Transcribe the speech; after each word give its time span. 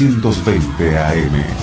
620 0.00 0.80
AM. 0.80 1.59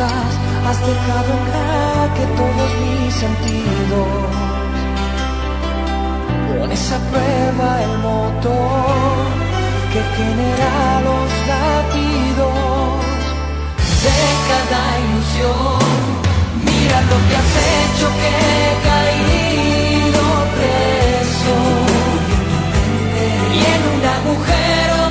has 0.00 0.80
dejado 0.80 1.32
en 1.36 1.44
jaque 1.52 2.24
todos 2.36 2.70
mis 2.80 3.14
sentidos. 3.14 4.08
Pones 6.48 6.92
a 6.92 6.98
prueba 7.10 7.82
el 7.82 7.98
motor 7.98 9.26
que 9.92 10.00
genera 10.16 11.00
los 11.08 11.28
latidos 11.52 12.54
de 14.04 14.18
cada 14.48 14.82
ilusión. 15.04 15.80
Mira 16.64 16.98
lo 17.10 17.18
que 17.28 17.34
has 17.40 17.52
hecho 17.72 18.06
que 18.20 18.30
he 18.48 18.70
caído 18.88 20.22
preso 20.56 21.56
y 23.52 23.60
en 23.74 23.82
un 23.92 24.02
agujero. 24.16 25.01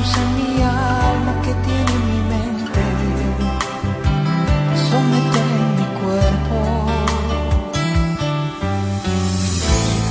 luz 0.00 0.12
en 0.22 0.28
mi 0.36 0.62
alma 0.62 1.32
que 1.44 1.52
tiene 1.66 1.94
mi 2.08 2.18
mente, 2.32 2.84
somete 4.88 5.40
en 5.56 5.66
mi 5.78 5.86
cuerpo. 6.00 6.58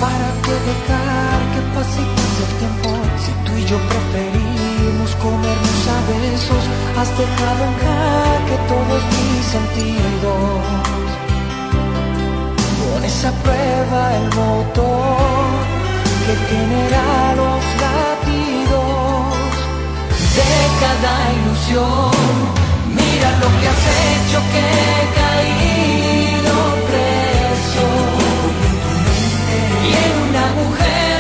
¿Para 0.04 0.30
qué 0.44 0.56
dejar 0.70 1.38
que 1.54 1.62
pase 1.74 2.02
y 2.02 2.42
el 2.46 2.52
tiempo? 2.62 2.90
Si 3.24 3.32
tú 3.46 3.52
y 3.58 3.64
yo 3.72 3.78
preferimos 3.92 5.10
comernos 5.26 5.82
a 5.96 6.00
besos, 6.12 6.64
has 7.00 7.10
dejado 7.24 7.62
en 7.70 7.76
jaque 7.84 8.58
todos 8.74 9.02
mis 9.14 9.46
sentidos 9.56 11.00
pones 12.80 13.26
a 13.26 13.32
prueba 13.44 14.02
el 14.18 14.28
motor 14.36 15.60
que 16.26 16.34
genera 16.50 17.36
los 17.36 17.64
latidos 17.84 18.89
cada 20.80 21.14
ilusión. 21.34 22.12
Mira 22.96 23.30
lo 23.42 23.50
que 23.60 23.68
has 23.72 23.84
hecho 24.08 24.40
que 24.52 24.64
he 24.84 25.02
caído 25.22 26.56
preso. 26.88 27.86
Y 29.86 29.92
en 30.06 30.14
una 30.30 30.46
mujer. 30.60 31.19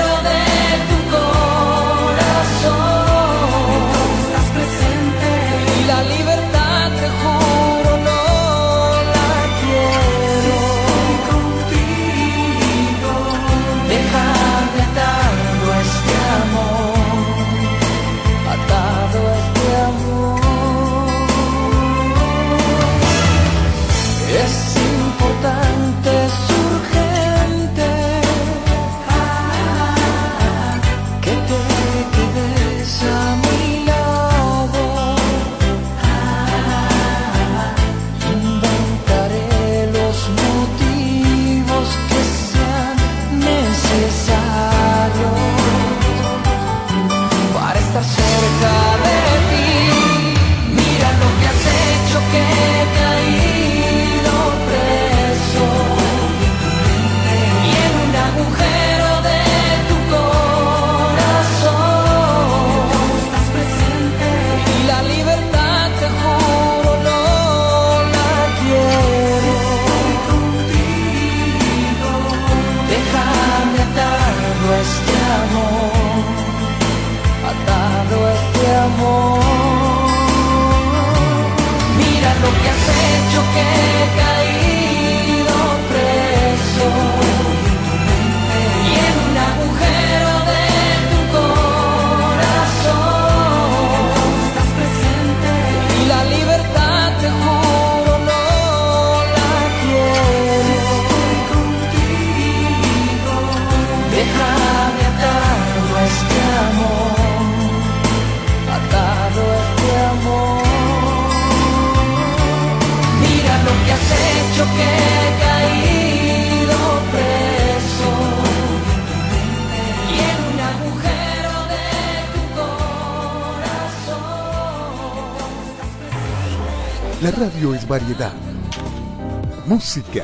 música, 129.68 130.24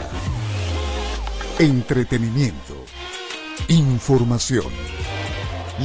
entretenimiento, 1.60 2.84
información. 3.68 4.72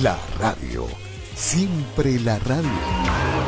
La 0.03 0.19
radio, 0.39 0.87
siempre 1.35 2.19
la 2.21 2.39
radio. 2.39 3.40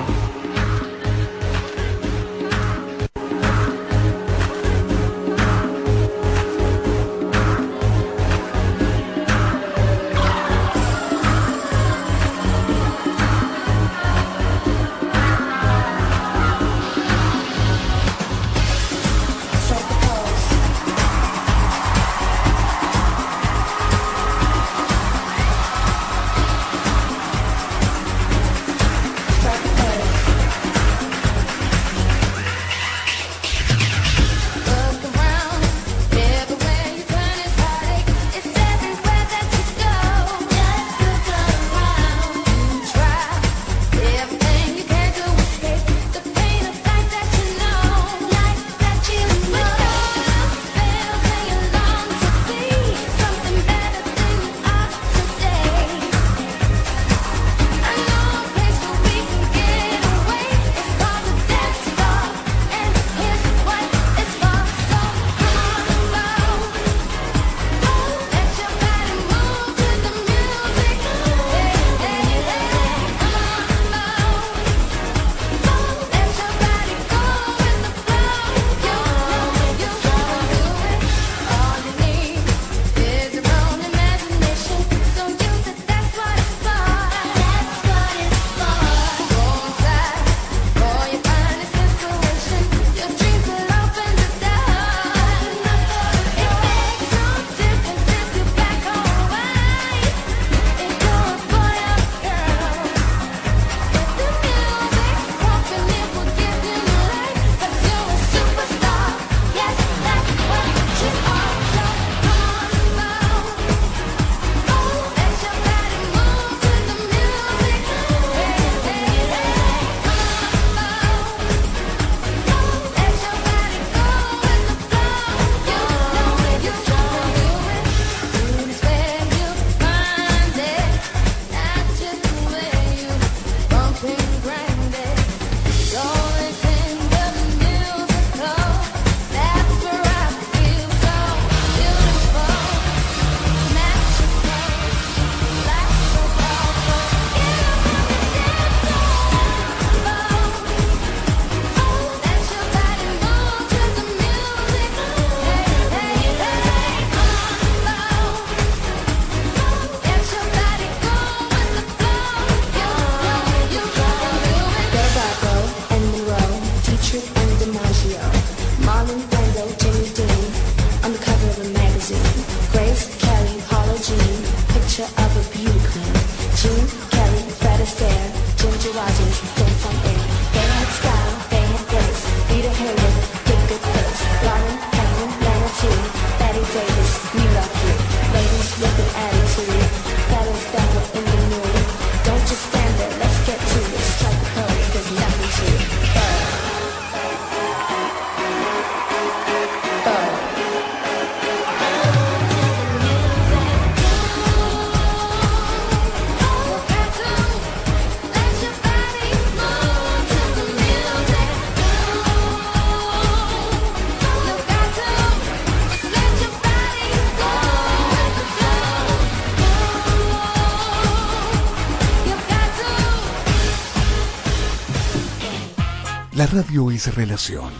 Radio 226.46 226.90
es 226.90 227.14
relación, 227.14 227.70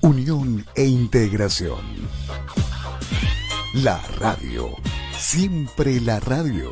unión 0.00 0.66
e 0.74 0.84
integración. 0.84 1.80
La 3.74 4.00
radio, 4.18 4.70
siempre 5.16 6.00
la 6.00 6.18
radio. 6.20 6.70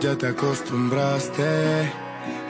Ya 0.00 0.16
te 0.16 0.28
acostumbraste 0.28 1.92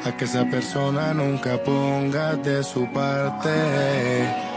a 0.04 0.16
que 0.16 0.24
esa 0.24 0.44
persona 0.50 1.14
nunca 1.14 1.62
ponga 1.62 2.36
de 2.36 2.62
su 2.62 2.86
parte 2.92 4.49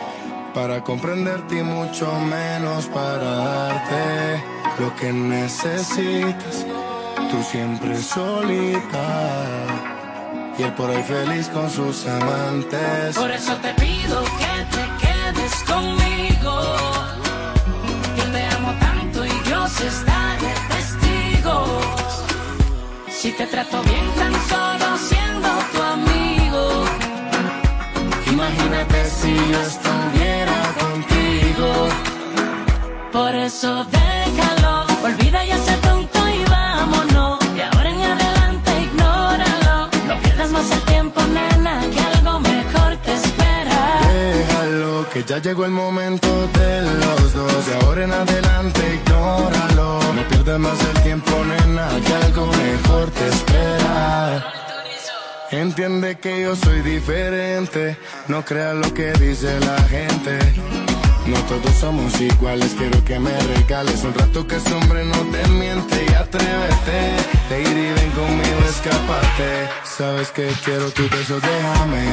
para 0.54 0.84
comprenderte 0.84 1.60
y 1.60 1.64
mucho 1.64 2.12
menos 2.20 2.86
para 2.88 3.24
darte 3.24 4.44
lo 4.80 4.96
que 4.96 5.12
necesitas. 5.12 6.66
Tú 7.32 7.44
siempre 7.44 8.02
solita 8.02 9.66
y 10.58 10.64
él 10.64 10.74
por 10.74 10.92
ahí 10.92 11.02
feliz 11.04 11.50
con 11.50 11.70
sus 11.70 12.06
amantes. 12.06 13.16
Por 13.18 13.32
eso 13.32 13.56
te 13.58 13.74
pido 13.74 14.24
que 14.24 14.66
te 14.76 14.86
quedes 15.04 15.54
conmigo. 15.64 16.62
Yo 18.18 18.32
te 18.32 18.46
amo 18.56 18.74
tanto 18.80 19.26
y 19.26 19.40
Dios 19.46 19.82
está 19.82 20.38
de 20.44 20.76
testigo. 20.76 21.82
Si 23.10 23.32
te 23.32 23.48
trato 23.48 23.82
bien 23.84 24.06
tan 24.16 24.34
solo 24.48 24.98
siendo 24.98 25.50
tu 25.74 25.82
amigo. 25.82 26.86
Imagínate 28.28 29.06
si 29.10 29.36
yo 29.36 29.62
estuviera 29.62 30.33
por 33.12 33.36
eso 33.36 33.86
déjalo, 33.86 34.86
olvida 35.04 35.46
ya 35.46 35.56
ese 35.56 35.76
tonto 35.78 36.20
y 36.30 36.44
vámonos. 36.46 37.40
De 37.56 37.64
ahora 37.64 37.90
en 37.90 38.02
adelante 38.02 38.72
ignóralo. 38.82 39.90
No 40.08 40.20
pierdas 40.22 40.52
más 40.52 40.72
el 40.72 40.82
tiempo, 40.82 41.22
nena, 41.22 41.82
que 41.94 42.00
algo 42.00 42.40
mejor 42.40 42.98
te 43.06 43.14
espera. 43.14 44.00
Déjalo, 44.12 45.10
que 45.12 45.24
ya 45.24 45.38
llegó 45.38 45.66
el 45.66 45.72
momento 45.72 46.48
de 46.48 46.82
los 46.82 47.34
dos. 47.34 47.66
De 47.68 47.76
ahora 47.76 48.04
en 48.04 48.14
adelante 48.14 48.82
ignóralo. 48.96 50.00
No 50.16 50.28
pierdas 50.30 50.60
más 50.60 50.80
el 50.82 51.04
tiempo, 51.04 51.32
nena, 51.46 51.88
que 52.06 52.14
algo 52.26 52.48
mejor 52.48 53.12
te 53.12 53.28
espera. 53.28 54.54
Entiende 55.52 56.18
que 56.18 56.42
yo 56.42 56.56
soy 56.56 56.82
diferente, 56.82 57.96
no 58.28 58.44
creas 58.44 58.74
lo 58.76 58.92
que 58.92 59.14
dice 59.14 59.60
la 59.60 59.78
gente. 59.84 60.40
No 61.26 61.38
todos 61.44 61.74
somos 61.80 62.20
iguales, 62.20 62.76
quiero 62.78 63.04
que 63.06 63.18
me 63.18 63.32
regales 63.56 64.04
un 64.04 64.14
rato 64.14 64.46
que 64.46 64.58
ese 64.58 64.74
hombre 64.74 65.06
no 65.06 65.18
te 65.32 65.48
miente 65.48 66.06
y 66.10 66.14
atrévete. 66.14 67.16
Te 67.48 67.62
ir 67.62 67.78
y 67.78 67.94
ven 67.94 68.12
conmigo, 68.12 68.60
escapate. 68.68 69.70
Sabes 69.86 70.32
que 70.32 70.48
quiero 70.66 70.92
tu 70.92 71.04
beso, 71.04 71.40
déjame 71.40 72.04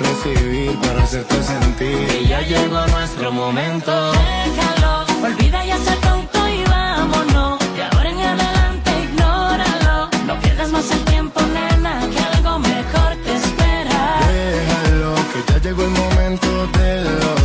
recibir 0.00 0.76
para 0.80 1.04
hacerte 1.04 1.40
sentir. 1.40 2.20
Y 2.20 2.26
ya 2.26 2.40
llegó 2.40 2.84
nuestro 2.88 3.30
momento. 3.30 3.92
Déjalo, 4.12 5.06
olvida 5.22 5.64
ya 5.64 5.78
ser 5.78 5.98
tonto 5.98 6.48
y 6.48 6.64
vámonos. 6.64 7.58
De 7.76 7.82
ahora 7.84 8.10
en 8.10 8.20
adelante, 8.20 8.90
ignóralo. 9.04 10.10
No 10.26 10.40
pierdas 10.40 10.72
más 10.72 10.90
el 10.90 11.04
tiempo, 11.04 11.40
nena, 11.42 12.00
que 12.10 12.18
algo 12.18 12.58
mejor 12.58 13.16
te 13.24 13.34
espera. 13.36 14.20
Déjalo, 14.32 15.14
que 15.32 15.52
ya 15.52 15.58
llegó 15.60 15.84
el 15.84 15.90
momento 15.90 16.66
de 16.78 17.02
dos. 17.04 17.37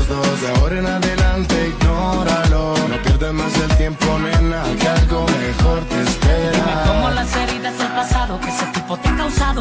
De 0.44 0.50
ahora 0.50 0.78
en 0.78 0.86
adelante, 0.86 1.56
ignóralo. 1.70 2.76
No 2.90 3.02
pierdas 3.02 3.34
más 3.34 3.56
el 3.62 3.78
tiempo, 3.78 4.06
nena, 4.20 4.62
que 4.78 4.88
algo 4.90 5.26
mejor 5.40 5.80
te 5.86 6.02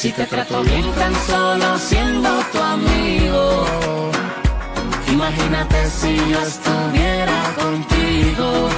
Si 0.00 0.10
te 0.12 0.24
trato 0.24 0.62
bien 0.62 0.90
tan 0.92 1.14
solo 1.26 1.78
siendo 1.78 2.30
tu 2.50 2.58
amigo. 2.58 3.66
Imagínate 5.12 5.90
si 5.90 6.16
yo 6.16 6.40
estuviera 6.40 7.42
contigo. 7.54 8.70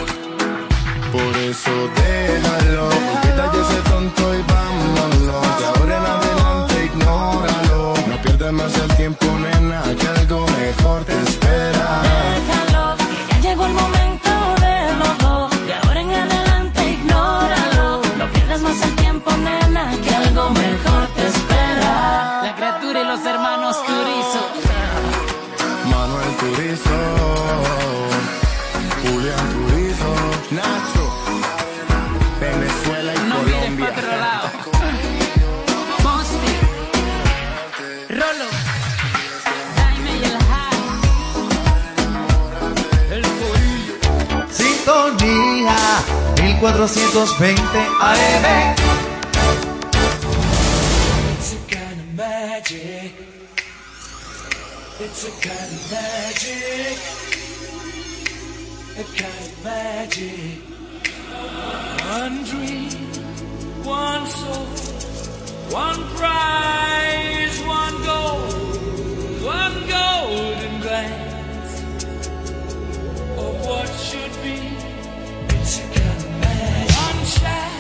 Por 1.13 1.37
eso 1.37 1.71
déjalo, 1.95 2.89
ya 3.37 3.53
ese 3.63 3.81
tonto 3.89 4.35
y 4.35 4.43
vámonos. 4.51 5.59
De 5.61 5.65
ahora 5.65 5.97
en 5.99 6.07
adelante 6.07 6.85
ignóralo. 6.87 7.95
No 8.09 8.17
pierdas 8.23 8.53
más 8.53 8.75
el 8.75 8.97
tiempo, 8.97 9.27
nena, 9.39 9.81
que 10.01 10.09
algo 10.09 10.45
mejor 10.59 11.05
te 11.05 11.32
Sintonía 45.63 46.05
1420 46.61 47.63
AM. 48.01 48.75
It's 51.31 51.53
a 51.53 51.57
kind 51.69 52.01
of 52.01 52.15
magic. 52.17 53.13
It's. 54.99 55.25
A 55.25 55.31
kind 59.17 59.39
of 59.41 59.65
magic. 59.65 60.59
One 62.11 62.45
dream, 62.45 62.91
one 63.85 64.27
soul, 64.27 64.67
one 65.71 66.03
prize, 66.17 67.61
one 67.65 68.03
goal, 68.03 68.41
one 69.47 69.87
golden 69.89 70.81
glance 70.81 71.83
of 73.39 73.67
what 73.67 73.89
should 73.89 74.43
be 74.43 74.72
shine. 77.43 77.72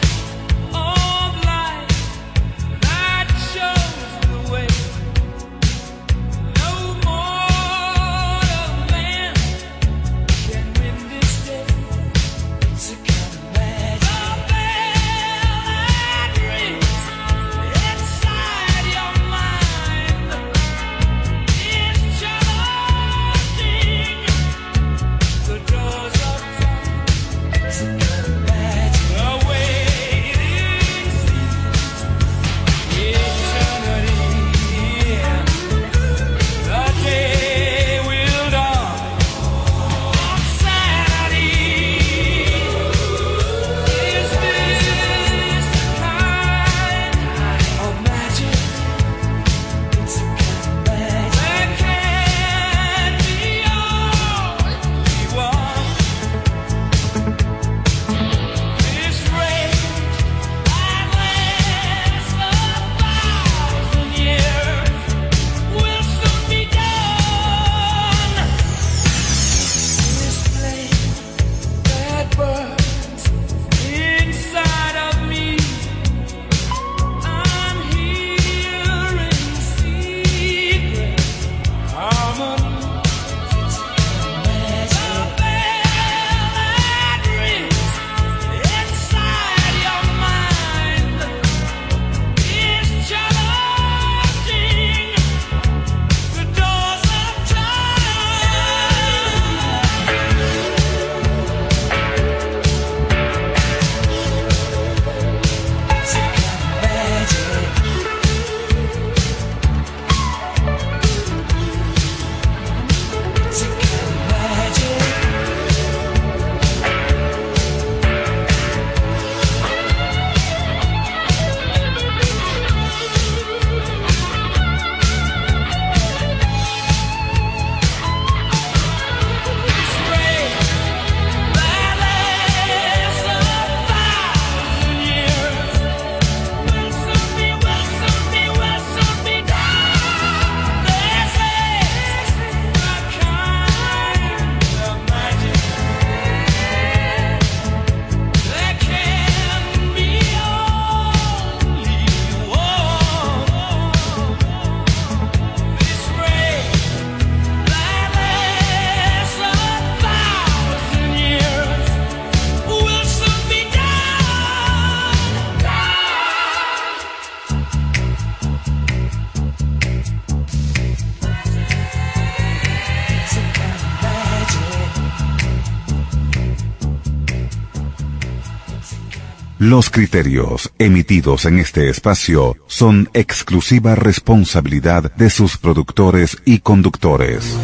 Los 179.63 179.91
criterios 179.91 180.73
emitidos 180.77 181.45
en 181.45 181.61
este 181.61 181.89
espacio 181.89 182.57
son 182.67 183.09
exclusiva 183.15 183.95
responsabilidad 183.95 185.15
de 185.15 185.31
sus 185.31 185.57
productores 185.57 186.37
y 186.45 186.59
conductores. 186.59 187.57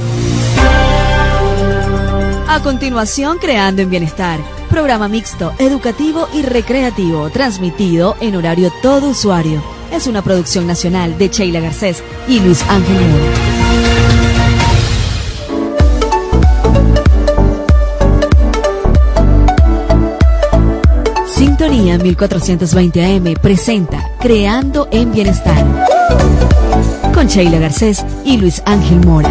A 2.46 2.62
continuación, 2.62 3.38
Creando 3.38 3.82
en 3.82 3.90
Bienestar, 3.90 4.38
programa 4.70 5.08
mixto, 5.08 5.52
educativo 5.58 6.28
y 6.32 6.42
recreativo, 6.42 7.30
transmitido 7.30 8.14
en 8.20 8.36
horario 8.36 8.72
todo 8.80 9.08
usuario. 9.08 9.60
Es 9.92 10.06
una 10.06 10.22
producción 10.22 10.68
nacional 10.68 11.18
de 11.18 11.30
Sheila 11.30 11.58
Garcés 11.58 12.04
y 12.28 12.38
Luis 12.38 12.62
Ángel. 12.68 13.47
Sintonía 21.88 22.04
1420 22.04 23.02
AM 23.02 23.34
presenta 23.40 24.10
Creando 24.20 24.88
en 24.90 25.10
Bienestar 25.10 25.64
con 27.14 27.28
Sheila 27.28 27.58
Garcés 27.58 28.04
y 28.26 28.36
Luis 28.36 28.62
Ángel 28.66 29.00
Mora. 29.06 29.30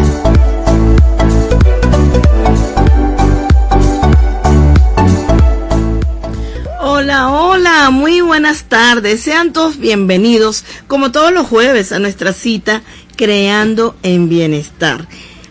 Hola, 6.82 7.30
hola, 7.30 7.91
muy 7.91 8.22
buenas 8.22 8.63
tardes. 8.63 9.22
Sean 9.22 9.54
todos 9.54 9.78
bienvenidos, 9.78 10.65
como 10.88 11.12
todos 11.12 11.32
los 11.32 11.46
jueves, 11.46 11.91
a 11.91 12.00
nuestra 12.00 12.34
cita 12.34 12.82
Creando 13.15 13.96
en 14.02 14.30
Bienestar. 14.30 15.08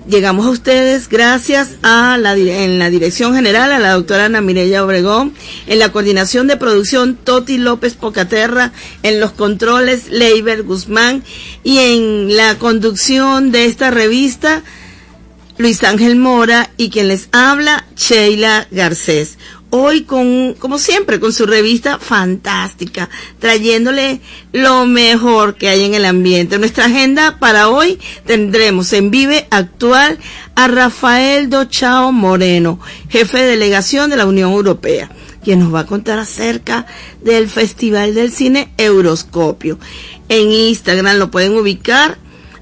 llegamos 0.08 0.46
a 0.46 0.50
ustedes 0.50 1.08
gracias 1.08 1.76
a 1.82 2.16
la, 2.18 2.34
en 2.34 2.78
la 2.78 2.90
dirección 2.90 3.34
general 3.34 3.72
a 3.72 3.78
la 3.78 3.92
doctora 3.92 4.26
Ana 4.26 4.40
Mireya 4.40 4.84
Obregón, 4.84 5.34
en 5.66 5.78
la 5.78 5.92
coordinación 5.92 6.46
de 6.46 6.56
producción 6.56 7.16
Toti 7.16 7.58
López 7.58 7.94
Pocaterra, 7.94 8.72
en 9.02 9.20
los 9.20 9.32
controles 9.32 10.10
Leiber 10.10 10.62
Guzmán 10.62 11.22
y 11.62 11.78
en 11.78 12.36
la 12.36 12.58
conducción 12.58 13.52
de 13.52 13.66
esta 13.66 13.90
revista 13.90 14.62
Luis 15.56 15.84
Ángel 15.84 16.16
Mora 16.16 16.70
y 16.76 16.90
quien 16.90 17.08
les 17.08 17.28
habla 17.30 17.86
Sheila 17.96 18.66
Garcés 18.70 19.38
hoy 19.76 20.02
con, 20.02 20.54
como 20.54 20.78
siempre, 20.78 21.18
con 21.18 21.32
su 21.32 21.46
revista 21.46 21.98
fantástica, 21.98 23.10
trayéndole 23.40 24.20
lo 24.52 24.86
mejor 24.86 25.56
que 25.56 25.68
hay 25.68 25.82
en 25.82 25.94
el 25.94 26.04
ambiente. 26.04 26.60
Nuestra 26.60 26.84
agenda 26.84 27.38
para 27.40 27.68
hoy 27.68 27.98
tendremos 28.24 28.92
en 28.92 29.10
Vive 29.10 29.48
Actual 29.50 30.20
a 30.54 30.68
Rafael 30.68 31.50
Dochao 31.50 32.12
Moreno, 32.12 32.78
jefe 33.08 33.38
de 33.38 33.50
delegación 33.50 34.10
de 34.10 34.16
la 34.16 34.26
Unión 34.26 34.52
Europea, 34.52 35.10
quien 35.42 35.58
nos 35.58 35.74
va 35.74 35.80
a 35.80 35.86
contar 35.86 36.20
acerca 36.20 36.86
del 37.24 37.48
Festival 37.48 38.14
del 38.14 38.30
Cine 38.30 38.72
Euroscopio. 38.78 39.80
En 40.28 40.52
Instagram 40.52 41.16
lo 41.16 41.32
pueden 41.32 41.56
ubicar 41.56 42.18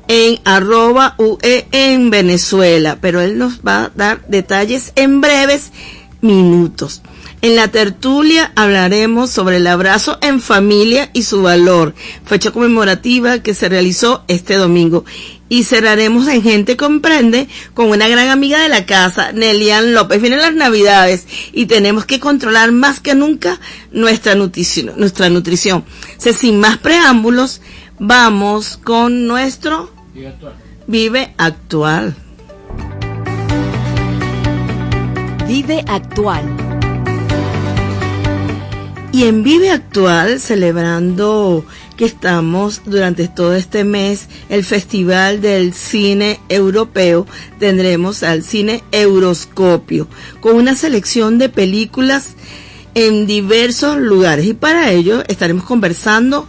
en 0.08 0.40
arroba 0.44 1.14
UE 1.18 1.66
en 1.72 2.08
Venezuela, 2.08 2.96
pero 3.02 3.20
él 3.20 3.36
nos 3.36 3.60
va 3.60 3.84
a 3.84 3.90
dar 3.94 4.26
detalles 4.28 4.92
en 4.96 5.20
breves 5.20 5.72
minutos. 6.22 7.02
En 7.42 7.56
la 7.56 7.68
tertulia 7.68 8.52
hablaremos 8.54 9.30
sobre 9.30 9.56
el 9.56 9.66
abrazo 9.66 10.18
en 10.22 10.40
familia 10.40 11.10
y 11.12 11.24
su 11.24 11.42
valor, 11.42 11.94
fecha 12.24 12.52
conmemorativa 12.52 13.40
que 13.40 13.52
se 13.52 13.68
realizó 13.68 14.24
este 14.28 14.54
domingo. 14.54 15.04
Y 15.48 15.64
cerraremos 15.64 16.28
en 16.28 16.42
Gente 16.42 16.78
Comprende 16.78 17.46
con 17.74 17.88
una 17.90 18.08
gran 18.08 18.28
amiga 18.28 18.62
de 18.62 18.70
la 18.70 18.86
casa, 18.86 19.32
Nelian 19.32 19.92
López. 19.92 20.22
Vienen 20.22 20.40
las 20.40 20.54
navidades 20.54 21.26
y 21.52 21.66
tenemos 21.66 22.06
que 22.06 22.20
controlar 22.20 22.72
más 22.72 23.00
que 23.00 23.14
nunca 23.14 23.60
nuestra 23.90 24.34
nutrición. 24.34 24.92
Nuestra 24.96 25.28
nutrición. 25.28 25.84
Sin 26.16 26.58
más 26.58 26.78
preámbulos, 26.78 27.60
vamos 27.98 28.78
con 28.82 29.26
nuestro 29.26 29.92
Vive 30.14 30.28
actual. 30.28 30.54
Vive 30.86 31.34
Actual. 31.36 32.16
Vive 35.54 35.84
Actual. 35.86 36.44
Y 39.12 39.24
en 39.24 39.42
Vive 39.42 39.70
Actual, 39.70 40.40
celebrando 40.40 41.66
que 41.98 42.06
estamos 42.06 42.80
durante 42.86 43.28
todo 43.28 43.54
este 43.54 43.84
mes, 43.84 44.28
el 44.48 44.64
Festival 44.64 45.42
del 45.42 45.74
Cine 45.74 46.40
Europeo, 46.48 47.26
tendremos 47.58 48.22
al 48.22 48.44
Cine 48.44 48.82
Euroscopio, 48.92 50.08
con 50.40 50.56
una 50.56 50.74
selección 50.74 51.36
de 51.36 51.50
películas 51.50 52.30
en 52.94 53.26
diversos 53.26 53.98
lugares. 53.98 54.46
Y 54.46 54.54
para 54.54 54.90
ello 54.90 55.22
estaremos 55.28 55.64
conversando 55.64 56.48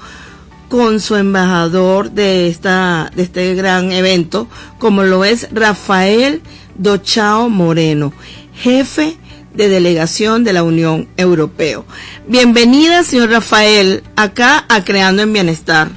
con 0.70 1.02
su 1.02 1.18
embajador 1.18 2.12
de 2.12 2.48
esta, 2.48 3.12
de 3.14 3.24
este 3.24 3.54
gran 3.54 3.92
evento, 3.92 4.48
como 4.80 5.04
lo 5.04 5.26
es 5.26 5.50
Rafael 5.52 6.42
Dochao 6.76 7.50
Moreno, 7.50 8.14
jefe 8.56 9.18
de 9.54 9.70
delegación 9.70 10.44
de 10.44 10.54
la 10.54 10.64
Unión 10.64 11.08
Europea. 11.18 11.82
Bienvenida, 12.28 13.04
señor 13.04 13.30
Rafael, 13.30 14.04
acá 14.16 14.66
a 14.70 14.84
Creando 14.84 15.22
en 15.22 15.34
Bienestar. 15.34 15.90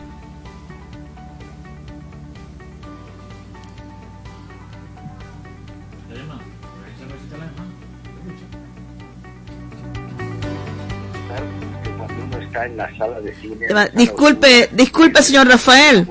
en 12.64 12.76
la 12.76 12.96
sala 12.96 13.20
de 13.20 13.34
cine. 13.34 13.66
Disculpe, 13.94 14.70
disculpe, 14.72 15.22
señor 15.22 15.46
Rafael. 15.46 16.06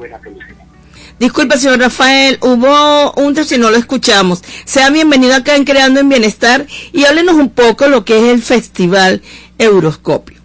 Disculpe, 1.17 1.57
señor 1.57 1.79
Rafael, 1.79 2.37
hubo 2.41 3.13
un 3.13 3.35
si 3.37 3.57
no 3.57 3.71
lo 3.71 3.77
escuchamos. 3.77 4.41
Sea 4.65 4.89
bienvenido 4.89 5.33
acá 5.33 5.55
en 5.55 5.63
Creando 5.63 6.01
en 6.01 6.09
Bienestar 6.09 6.65
y 6.91 7.05
háblenos 7.05 7.35
un 7.35 7.51
poco 7.51 7.87
lo 7.87 8.03
que 8.03 8.17
es 8.17 8.33
el 8.33 8.41
Festival 8.41 9.21
Euroscopio. 9.57 10.41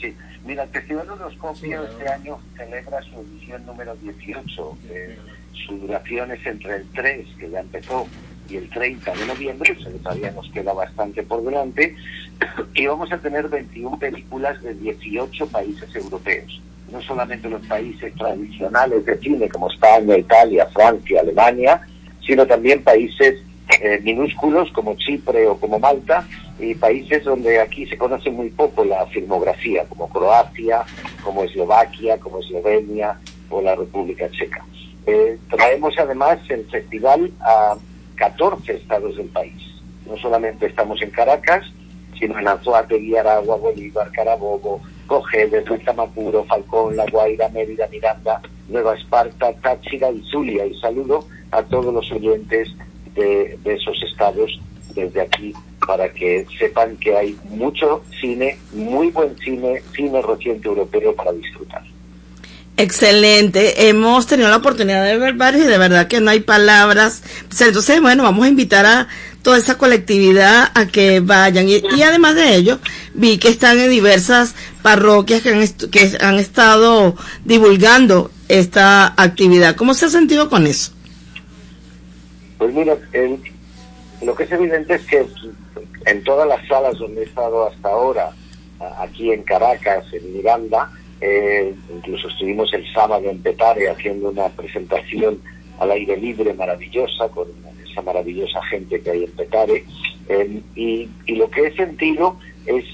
Sí, 0.00 0.14
mira, 0.46 0.62
el 0.62 0.68
Festival 0.68 1.08
Euroscopio 1.08 1.82
este 1.86 2.08
año 2.08 2.38
celebra 2.56 3.02
su 3.02 3.20
edición 3.20 3.66
número 3.66 3.96
18. 3.96 4.78
Eh, 4.90 5.18
su 5.66 5.76
duración 5.78 6.30
es 6.30 6.46
entre 6.46 6.76
el 6.76 6.86
3, 6.94 7.26
que 7.36 7.50
ya 7.50 7.58
empezó, 7.58 8.06
y 8.48 8.56
el 8.58 8.70
30 8.70 9.12
de 9.12 9.26
noviembre, 9.26 9.76
o 9.76 9.82
sea 9.82 9.90
que 9.90 9.98
todavía 9.98 10.30
nos 10.30 10.48
queda 10.52 10.72
bastante 10.72 11.24
por 11.24 11.42
delante, 11.42 11.96
y 12.74 12.86
vamos 12.86 13.10
a 13.10 13.18
tener 13.18 13.48
21 13.48 13.98
películas 13.98 14.62
de 14.62 14.74
18 14.74 15.48
países 15.48 15.92
europeos. 15.96 16.60
No 16.94 17.02
solamente 17.02 17.50
los 17.50 17.66
países 17.66 18.14
tradicionales 18.14 19.04
de 19.04 19.18
cine 19.18 19.48
como 19.48 19.68
España, 19.68 20.16
Italia, 20.16 20.68
Francia, 20.72 21.22
Alemania, 21.22 21.80
sino 22.24 22.46
también 22.46 22.84
países 22.84 23.42
eh, 23.80 23.98
minúsculos 24.04 24.70
como 24.70 24.94
Chipre 24.94 25.48
o 25.48 25.58
como 25.58 25.80
Malta 25.80 26.24
y 26.60 26.72
países 26.76 27.24
donde 27.24 27.60
aquí 27.60 27.84
se 27.86 27.98
conoce 27.98 28.30
muy 28.30 28.48
poco 28.50 28.84
la 28.84 29.04
filmografía, 29.06 29.84
como 29.88 30.08
Croacia, 30.08 30.84
como 31.24 31.42
Eslovaquia, 31.42 32.18
como 32.18 32.38
Eslovenia 32.38 33.18
o 33.50 33.60
la 33.60 33.74
República 33.74 34.30
Checa. 34.30 34.64
Eh, 35.04 35.36
traemos 35.50 35.94
además 35.98 36.38
el 36.48 36.64
festival 36.70 37.32
a 37.40 37.74
14 38.14 38.72
estados 38.72 39.16
del 39.16 39.26
país. 39.30 39.60
No 40.06 40.16
solamente 40.18 40.66
estamos 40.66 41.02
en 41.02 41.10
Caracas, 41.10 41.66
sino 42.20 42.38
en 42.38 42.46
Anzoátegui, 42.46 43.16
Aragua, 43.16 43.56
Bolívar, 43.56 44.12
Carabobo, 44.12 44.80
Cojedes, 45.06 45.64
Tamapuro, 45.84 46.44
Falcón, 46.44 46.96
La 46.96 47.06
Guaira, 47.06 47.48
Mérida, 47.50 47.88
Miranda, 47.88 48.40
Nueva 48.68 48.94
Esparta, 48.94 49.52
Táchira 49.54 50.10
y 50.10 50.22
Zulia. 50.30 50.66
Y 50.66 50.78
saludo 50.80 51.26
a 51.50 51.62
todos 51.62 51.92
los 51.92 52.10
oyentes 52.12 52.68
de, 53.14 53.58
de 53.62 53.74
esos 53.74 54.02
estados 54.02 54.60
desde 54.94 55.20
aquí 55.20 55.52
para 55.86 56.08
que 56.12 56.46
sepan 56.58 56.96
que 56.96 57.16
hay 57.16 57.36
mucho 57.50 58.02
cine, 58.20 58.58
muy 58.72 59.10
buen 59.10 59.36
cine, 59.38 59.82
cine 59.94 60.22
reciente 60.22 60.68
europeo 60.68 61.14
para 61.14 61.32
disfrutar. 61.32 61.82
Excelente, 62.76 63.88
hemos 63.88 64.26
tenido 64.26 64.48
la 64.48 64.56
oportunidad 64.56 65.04
de 65.04 65.16
ver 65.16 65.34
varios 65.34 65.64
y 65.64 65.68
de 65.68 65.78
verdad 65.78 66.08
que 66.08 66.20
no 66.20 66.30
hay 66.30 66.40
palabras. 66.40 67.22
Pues 67.46 67.60
entonces, 67.60 68.00
bueno, 68.00 68.24
vamos 68.24 68.44
a 68.44 68.48
invitar 68.48 68.84
a 68.84 69.08
toda 69.44 69.58
esa 69.58 69.76
colectividad 69.78 70.72
a 70.74 70.86
que 70.86 71.20
vayan. 71.20 71.68
Y, 71.68 72.02
además 72.02 72.34
de 72.34 72.56
ello, 72.56 72.80
vi 73.12 73.38
que 73.38 73.48
están 73.48 73.78
en 73.78 73.90
diversas 73.90 74.56
parroquias 74.82 75.42
que 75.42 75.50
han, 75.50 75.68
que 75.90 76.16
han 76.20 76.38
estado 76.38 77.14
divulgando 77.44 78.30
esta 78.48 79.14
actividad. 79.22 79.76
¿Cómo 79.76 79.92
se 79.92 80.06
ha 80.06 80.08
sentido 80.08 80.48
con 80.48 80.66
eso? 80.66 80.92
Pues 82.58 82.72
mira, 82.74 82.96
lo 84.22 84.34
que 84.34 84.44
es 84.44 84.52
evidente 84.52 84.94
es 84.94 85.02
que 85.02 85.26
en 86.06 86.24
todas 86.24 86.48
las 86.48 86.66
salas 86.66 86.98
donde 86.98 87.20
he 87.20 87.24
estado 87.24 87.68
hasta 87.68 87.90
ahora, 87.90 88.30
aquí 88.98 89.30
en 89.30 89.42
Caracas, 89.42 90.06
en 90.12 90.32
Miranda, 90.32 90.90
eh, 91.20 91.74
incluso 91.94 92.28
estuvimos 92.28 92.72
el 92.72 92.90
sábado 92.94 93.28
en 93.28 93.42
Petare 93.42 93.90
haciendo 93.90 94.30
una 94.30 94.48
presentación 94.48 95.38
al 95.78 95.90
aire 95.90 96.16
libre 96.16 96.54
maravillosa 96.54 97.28
con 97.28 97.46
esa 97.94 98.02
maravillosa 98.02 98.60
gente 98.64 99.00
que 99.00 99.10
hay 99.10 99.24
en 99.24 99.30
Petare. 99.30 99.84
Eh, 100.28 100.60
y, 100.74 101.08
lo 101.34 101.48
que 101.50 101.66
he 101.66 101.76
sentido 101.76 102.36
es, 102.66 102.84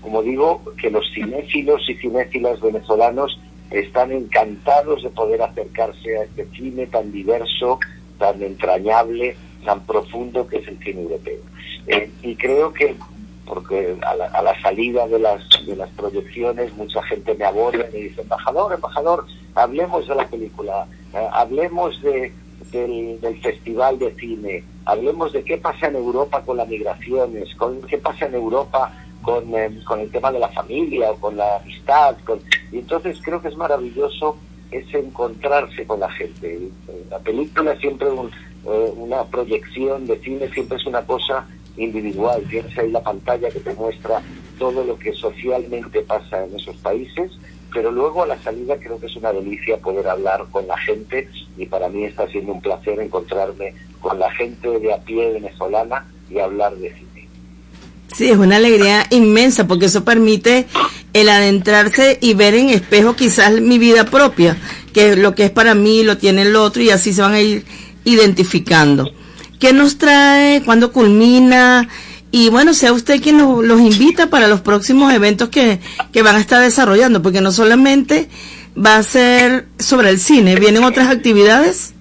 como 0.00 0.22
digo, 0.22 0.62
que 0.76 0.90
los 0.90 1.04
cinéfilos 1.14 1.88
y 1.88 1.94
cinéfilas 1.94 2.60
venezolanos 2.60 3.38
están 3.70 4.12
encantados 4.12 5.02
de 5.02 5.10
poder 5.10 5.42
acercarse 5.42 6.18
a 6.18 6.24
este 6.24 6.46
cine 6.56 6.86
tan 6.86 7.12
diverso, 7.12 7.78
tan 8.18 8.42
entrañable, 8.42 9.36
tan 9.64 9.84
profundo 9.86 10.46
que 10.46 10.58
es 10.58 10.68
el 10.68 10.78
cine 10.78 11.02
europeo. 11.02 11.40
Eh, 11.86 12.10
y 12.22 12.34
creo 12.36 12.72
que 12.72 12.96
porque 13.46 13.96
a 14.06 14.14
la, 14.14 14.26
a 14.26 14.42
la 14.42 14.60
salida 14.62 15.06
de 15.06 15.18
las, 15.18 15.42
de 15.66 15.76
las 15.76 15.90
proyecciones 15.90 16.72
mucha 16.76 17.02
gente 17.02 17.34
me 17.34 17.44
aborda 17.44 17.86
y 17.90 17.92
me 17.92 17.98
dice, 18.04 18.22
embajador, 18.22 18.72
embajador, 18.72 19.26
hablemos 19.54 20.08
de 20.08 20.14
la 20.14 20.26
película, 20.26 20.86
eh, 21.12 21.28
hablemos 21.30 22.00
de, 22.00 22.32
del, 22.72 23.18
festival 23.42 23.98
de 23.98 24.14
cine, 24.14 24.64
hablemos 24.84 25.32
de 25.32 25.44
qué 25.44 25.58
pasa 25.58 25.88
en 25.88 25.96
Europa 25.96 26.42
con 26.42 26.56
las 26.56 26.68
migraciones, 26.68 27.54
con 27.56 27.82
qué 27.82 27.98
pasa 27.98 28.26
en 28.26 28.34
Europa 28.34 28.92
con, 29.22 29.54
eh, 29.54 29.80
con 29.84 30.00
el 30.00 30.10
tema 30.10 30.30
de 30.30 30.38
la 30.38 30.48
familia 30.48 31.10
o 31.10 31.16
con 31.16 31.36
la 31.36 31.56
amistad. 31.56 32.16
Con... 32.24 32.40
Y 32.72 32.78
entonces 32.78 33.18
creo 33.22 33.40
que 33.40 33.48
es 33.48 33.56
maravilloso 33.56 34.36
ese 34.70 34.98
encontrarse 34.98 35.86
con 35.86 36.00
la 36.00 36.10
gente. 36.10 36.68
La 37.10 37.18
película 37.20 37.76
siempre 37.76 38.10
un, 38.10 38.28
eh, 38.28 38.92
una 38.96 39.24
proyección 39.24 40.06
de 40.06 40.18
cine 40.20 40.48
siempre 40.52 40.76
es 40.76 40.86
una 40.86 41.02
cosa 41.02 41.46
individual. 41.76 42.42
Tienes 42.48 42.76
ahí 42.78 42.90
la 42.90 43.02
pantalla 43.02 43.50
que 43.50 43.60
te 43.60 43.74
muestra 43.74 44.22
todo 44.58 44.84
lo 44.84 44.98
que 44.98 45.12
socialmente 45.12 46.02
pasa 46.02 46.44
en 46.44 46.54
esos 46.56 46.76
países, 46.76 47.32
pero 47.74 47.90
luego 47.90 48.22
a 48.22 48.26
la 48.28 48.40
salida 48.40 48.76
creo 48.78 48.98
que 48.98 49.06
es 49.06 49.16
una 49.16 49.32
delicia 49.32 49.76
poder 49.78 50.06
hablar 50.06 50.46
con 50.52 50.66
la 50.66 50.78
gente 50.78 51.28
y 51.58 51.66
para 51.66 51.88
mí 51.88 52.04
está 52.04 52.26
siendo 52.28 52.52
un 52.52 52.62
placer 52.62 53.00
encontrarme 53.00 53.74
con 54.00 54.18
la 54.18 54.30
gente 54.30 54.78
de 54.78 54.94
a 54.94 54.98
pie 54.98 55.32
venezolana 55.32 56.06
y 56.30 56.38
hablar 56.38 56.74
de 56.76 56.90
cine. 56.90 57.28
Sí, 58.14 58.30
es 58.30 58.36
una 58.36 58.56
alegría 58.56 59.06
inmensa 59.10 59.66
porque 59.66 59.86
eso 59.86 60.04
permite 60.04 60.66
el 61.12 61.28
adentrarse 61.28 62.18
y 62.20 62.34
ver 62.34 62.54
en 62.54 62.68
espejo 62.68 63.16
quizás 63.16 63.60
mi 63.60 63.78
vida 63.78 64.04
propia, 64.04 64.56
que 64.92 65.16
lo 65.16 65.34
que 65.34 65.46
es 65.46 65.50
para 65.50 65.74
mí 65.74 66.04
lo 66.04 66.16
tiene 66.16 66.42
el 66.42 66.54
otro 66.54 66.80
y 66.80 66.90
así 66.90 67.12
se 67.12 67.22
van 67.22 67.34
a 67.34 67.40
ir 67.40 67.64
identificando. 68.04 69.10
¿Qué 69.58 69.72
nos 69.72 69.98
trae? 69.98 70.62
¿Cuándo 70.62 70.92
culmina? 70.92 71.88
Y 72.36 72.50
bueno, 72.50 72.74
sea 72.74 72.92
usted 72.92 73.22
quien 73.22 73.36
nos, 73.36 73.64
los 73.64 73.80
invita 73.80 74.26
para 74.28 74.48
los 74.48 74.60
próximos 74.60 75.12
eventos 75.12 75.50
que, 75.50 75.78
que 76.12 76.22
van 76.22 76.34
a 76.34 76.40
estar 76.40 76.60
desarrollando, 76.60 77.22
porque 77.22 77.40
no 77.40 77.52
solamente 77.52 78.28
va 78.76 78.96
a 78.96 79.04
ser 79.04 79.66
sobre 79.78 80.10
el 80.10 80.18
cine, 80.18 80.56
vienen 80.56 80.82
otras 80.82 81.06
actividades. 81.10 81.94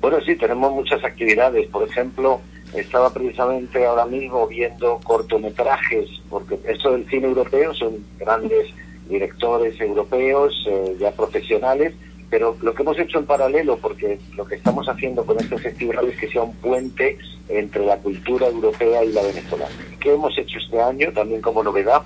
Bueno, 0.00 0.16
sí, 0.24 0.36
tenemos 0.36 0.72
muchas 0.72 1.04
actividades. 1.04 1.66
Por 1.66 1.86
ejemplo, 1.86 2.40
estaba 2.72 3.12
precisamente 3.12 3.84
ahora 3.84 4.06
mismo 4.06 4.48
viendo 4.48 4.98
cortometrajes, 5.04 6.08
porque 6.30 6.58
esto 6.66 6.92
del 6.92 7.06
cine 7.10 7.26
europeo 7.26 7.74
son 7.74 7.98
grandes 8.18 8.68
directores 9.06 9.78
europeos, 9.82 10.54
eh, 10.66 10.96
ya 10.98 11.10
profesionales, 11.12 11.92
pero 12.34 12.56
lo 12.62 12.74
que 12.74 12.82
hemos 12.82 12.98
hecho 12.98 13.20
en 13.20 13.26
paralelo, 13.26 13.76
porque 13.76 14.18
lo 14.36 14.44
que 14.44 14.56
estamos 14.56 14.88
haciendo 14.88 15.24
con 15.24 15.38
este 15.38 15.56
festival 15.56 16.08
es 16.08 16.18
que 16.18 16.28
sea 16.28 16.42
un 16.42 16.52
puente 16.56 17.16
entre 17.48 17.86
la 17.86 17.96
cultura 17.98 18.48
europea 18.48 19.04
y 19.04 19.12
la 19.12 19.22
venezolana. 19.22 19.70
¿Qué 20.00 20.14
hemos 20.14 20.36
hecho 20.36 20.58
este 20.58 20.80
año 20.82 21.12
también 21.12 21.40
como 21.40 21.62
novedad? 21.62 22.02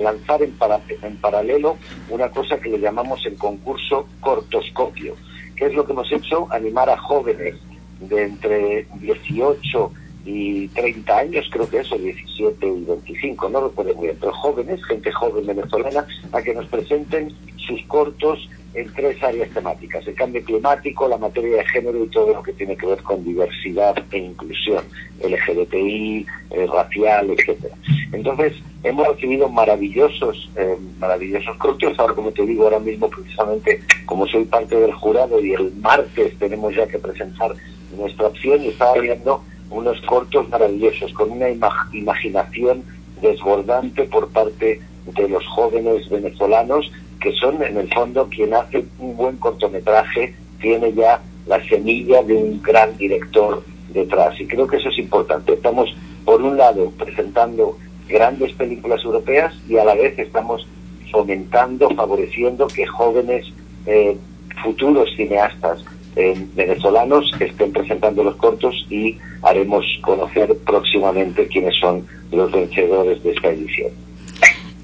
lanzar 0.00 0.42
en, 0.42 0.50
para- 0.52 0.80
en 1.02 1.16
paralelo 1.18 1.76
una 2.08 2.28
cosa 2.30 2.58
que 2.58 2.70
le 2.70 2.78
llamamos 2.80 3.24
el 3.26 3.36
concurso 3.36 4.08
cortoscopio. 4.20 5.14
¿Qué 5.56 5.66
es 5.66 5.74
lo 5.74 5.84
que 5.84 5.92
hemos 5.92 6.10
hecho? 6.10 6.48
Animar 6.50 6.88
a 6.88 6.96
jóvenes 6.96 7.54
de 8.00 8.22
entre 8.24 8.86
18 8.94 9.92
y 10.24 10.68
30 10.68 11.16
años, 11.18 11.46
creo 11.52 11.68
que 11.68 11.78
eso, 11.80 11.96
17 11.98 12.66
y 12.66 12.84
25, 12.84 13.48
no 13.50 13.68
recuerdo 13.68 13.94
muy 13.94 14.06
bien, 14.06 14.16
pero 14.18 14.32
jóvenes, 14.32 14.82
gente 14.86 15.12
joven 15.12 15.46
venezolana, 15.46 16.06
a 16.32 16.42
que 16.42 16.54
nos 16.54 16.66
presenten 16.66 17.32
sus 17.58 17.80
cortos 17.86 18.48
en 18.74 18.92
tres 18.92 19.22
áreas 19.22 19.48
temáticas, 19.50 20.06
el 20.06 20.14
cambio 20.14 20.42
climático, 20.44 21.06
la 21.08 21.16
materia 21.16 21.58
de 21.58 21.64
género 21.66 22.04
y 22.04 22.08
todo 22.08 22.34
lo 22.34 22.42
que 22.42 22.52
tiene 22.52 22.76
que 22.76 22.86
ver 22.86 23.02
con 23.02 23.24
diversidad 23.24 23.94
e 24.10 24.18
inclusión, 24.18 24.82
LGBTI, 25.22 26.26
eh, 26.50 26.66
racial, 26.72 27.30
etcétera. 27.30 27.74
Entonces, 28.12 28.54
hemos 28.82 29.06
recibido 29.08 29.48
maravillosos, 29.48 30.50
eh, 30.56 30.76
maravillosos 30.98 31.56
cortos, 31.56 31.98
ahora 31.98 32.14
como 32.14 32.32
te 32.32 32.44
digo, 32.46 32.64
ahora 32.64 32.78
mismo 32.80 33.08
precisamente 33.08 33.80
como 34.06 34.26
soy 34.26 34.44
parte 34.44 34.76
del 34.76 34.92
jurado 34.92 35.40
y 35.44 35.52
el 35.52 35.72
martes 35.76 36.36
tenemos 36.38 36.74
ya 36.74 36.86
que 36.86 36.98
presentar 36.98 37.52
nuestra 37.96 38.26
opción 38.26 38.62
y 38.62 38.68
estaba 38.68 38.94
viendo 38.98 39.42
unos 39.70 40.00
cortos 40.02 40.48
maravillosos, 40.48 41.12
con 41.14 41.30
una 41.30 41.48
ima- 41.48 41.88
imaginación 41.92 42.82
desbordante 43.22 44.04
por 44.04 44.28
parte 44.30 44.80
de 45.06 45.28
los 45.28 45.46
jóvenes 45.46 46.08
venezolanos, 46.08 46.90
que 47.24 47.32
son 47.32 47.62
en 47.62 47.78
el 47.78 47.90
fondo 47.90 48.28
quien 48.28 48.52
hace 48.52 48.84
un 48.98 49.16
buen 49.16 49.38
cortometraje, 49.38 50.34
tiene 50.60 50.92
ya 50.92 51.22
la 51.46 51.58
semilla 51.64 52.22
de 52.22 52.34
un 52.34 52.60
gran 52.62 52.94
director 52.98 53.64
detrás. 53.94 54.38
Y 54.38 54.46
creo 54.46 54.66
que 54.66 54.76
eso 54.76 54.90
es 54.90 54.98
importante. 54.98 55.54
Estamos, 55.54 55.88
por 56.26 56.42
un 56.42 56.58
lado, 56.58 56.92
presentando 56.98 57.78
grandes 58.06 58.52
películas 58.52 59.02
europeas 59.02 59.54
y 59.66 59.78
a 59.78 59.84
la 59.86 59.94
vez 59.94 60.18
estamos 60.18 60.66
fomentando, 61.10 61.88
favoreciendo 61.96 62.66
que 62.66 62.84
jóvenes 62.84 63.46
eh, 63.86 64.18
futuros 64.62 65.08
cineastas 65.16 65.82
eh, 66.16 66.46
venezolanos 66.54 67.32
estén 67.40 67.72
presentando 67.72 68.22
los 68.22 68.36
cortos 68.36 68.86
y 68.90 69.16
haremos 69.40 69.86
conocer 70.02 70.54
próximamente 70.66 71.48
quiénes 71.48 71.74
son 71.80 72.06
los 72.30 72.52
vencedores 72.52 73.22
de 73.22 73.30
esta 73.30 73.48
edición. 73.48 73.92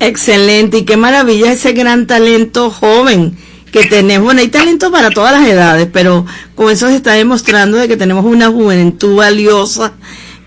Excelente, 0.00 0.78
y 0.78 0.84
qué 0.84 0.96
maravilla 0.96 1.52
ese 1.52 1.72
gran 1.72 2.06
talento 2.06 2.70
joven 2.70 3.36
que 3.70 3.84
tenemos. 3.84 4.24
Bueno, 4.24 4.40
hay 4.40 4.48
talento 4.48 4.90
para 4.90 5.10
todas 5.10 5.32
las 5.38 5.48
edades, 5.48 5.88
pero 5.92 6.24
con 6.54 6.70
eso 6.72 6.88
se 6.88 6.96
está 6.96 7.12
demostrando 7.12 7.76
de 7.76 7.86
que 7.86 7.96
tenemos 7.98 8.24
una 8.24 8.48
juventud 8.48 9.16
valiosa 9.16 9.92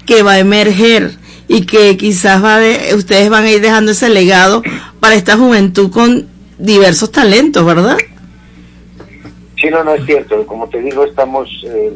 que 0.06 0.24
va 0.24 0.34
a 0.34 0.40
emerger 0.40 1.12
y 1.48 1.66
que 1.66 1.96
quizás 1.98 2.44
va 2.44 2.58
de, 2.58 2.96
ustedes 2.96 3.30
van 3.30 3.46
a 3.46 3.52
ir 3.52 3.62
dejando 3.62 3.92
ese 3.92 4.10
legado 4.10 4.64
para 5.00 5.16
esta 5.16 5.38
juventud 5.38 5.92
con 5.92 6.28
diversos 6.58 7.12
talentos, 7.12 7.64
¿verdad? 7.66 7.98
Sí, 9.62 9.70
no, 9.70 9.84
no 9.84 9.94
es 9.94 10.06
cierto. 10.06 10.46
Como 10.48 10.68
te 10.68 10.82
digo, 10.82 11.06
estamos, 11.06 11.48
eh, 11.68 11.94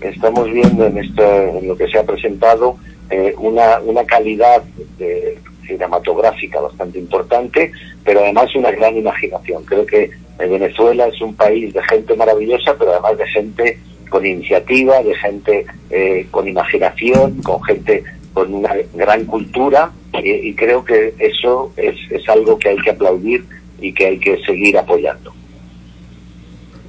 estamos 0.00 0.50
viendo 0.52 0.86
en, 0.86 0.98
esto, 0.98 1.22
en 1.22 1.68
lo 1.68 1.76
que 1.76 1.88
se 1.88 1.98
ha 1.98 2.02
presentado 2.04 2.76
eh, 3.10 3.32
una, 3.38 3.78
una 3.80 4.04
calidad 4.04 4.62
de- 4.98 5.38
cinematográfica 5.70 6.60
bastante 6.60 6.98
importante, 6.98 7.72
pero 8.04 8.20
además 8.20 8.54
una 8.54 8.70
gran 8.72 8.96
imaginación. 8.96 9.64
Creo 9.64 9.86
que 9.86 10.02
eh, 10.04 10.46
Venezuela 10.46 11.06
es 11.06 11.20
un 11.20 11.34
país 11.34 11.72
de 11.72 11.82
gente 11.84 12.14
maravillosa, 12.16 12.74
pero 12.78 12.92
además 12.92 13.16
de 13.18 13.26
gente 13.28 13.78
con 14.08 14.26
iniciativa, 14.26 15.02
de 15.02 15.14
gente 15.14 15.66
eh, 15.90 16.26
con 16.30 16.48
imaginación, 16.48 17.40
con 17.42 17.62
gente 17.62 18.02
con 18.32 18.52
una 18.52 18.74
gran 18.94 19.24
cultura, 19.24 19.92
eh, 20.12 20.40
y 20.44 20.54
creo 20.54 20.84
que 20.84 21.14
eso 21.18 21.72
es, 21.76 21.94
es 22.10 22.28
algo 22.28 22.58
que 22.58 22.70
hay 22.70 22.78
que 22.78 22.90
aplaudir 22.90 23.44
y 23.80 23.92
que 23.92 24.06
hay 24.06 24.18
que 24.18 24.42
seguir 24.44 24.76
apoyando. 24.76 25.32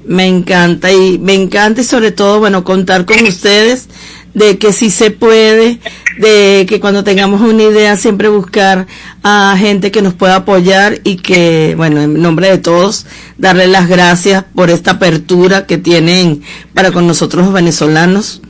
Me 0.03 0.25
encanta 0.25 0.91
y 0.91 1.19
me 1.19 1.35
encanta 1.35 1.81
y 1.81 1.83
sobre 1.83 2.11
todo, 2.11 2.39
bueno, 2.39 2.63
contar 2.63 3.05
con 3.05 3.21
ustedes 3.23 3.87
de 4.33 4.57
que 4.57 4.73
sí 4.73 4.89
se 4.89 5.11
puede, 5.11 5.79
de 6.19 6.65
que 6.67 6.79
cuando 6.79 7.03
tengamos 7.03 7.41
una 7.41 7.63
idea 7.63 7.95
siempre 7.97 8.29
buscar 8.29 8.87
a 9.23 9.55
gente 9.57 9.91
que 9.91 10.01
nos 10.01 10.13
pueda 10.13 10.37
apoyar 10.37 10.99
y 11.03 11.17
que, 11.17 11.73
bueno, 11.75 12.01
en 12.01 12.21
nombre 12.21 12.49
de 12.49 12.57
todos, 12.57 13.05
darle 13.37 13.67
las 13.67 13.87
gracias 13.87 14.45
por 14.55 14.69
esta 14.69 14.91
apertura 14.91 15.65
que 15.65 15.77
tienen 15.77 16.41
para 16.73 16.91
con 16.91 17.07
nosotros 17.07 17.45
los 17.45 17.53
venezolanos, 17.53 18.41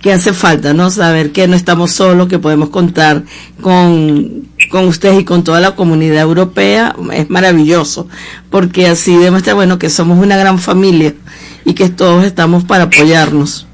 que 0.00 0.12
hace 0.12 0.34
falta, 0.34 0.74
¿no? 0.74 0.90
Saber 0.90 1.32
que 1.32 1.48
no 1.48 1.56
estamos 1.56 1.92
solos, 1.92 2.28
que 2.28 2.38
podemos 2.38 2.68
contar 2.68 3.24
con, 3.60 4.48
con 4.70 4.86
ustedes 4.86 5.20
y 5.20 5.24
con 5.24 5.44
toda 5.44 5.60
la 5.60 5.74
comunidad 5.74 6.20
europea, 6.20 6.94
es 7.12 7.30
maravilloso, 7.30 8.06
porque 8.50 8.86
así 8.86 9.16
demuestra, 9.16 9.54
bueno, 9.54 9.78
que 9.78 9.88
somos 9.88 10.18
una 10.18 10.36
gran 10.36 10.58
familia 10.58 11.14
y 11.64 11.72
que 11.72 11.88
todos 11.88 12.24
estamos 12.24 12.64
para 12.64 12.84
apoyarnos. 12.84 13.66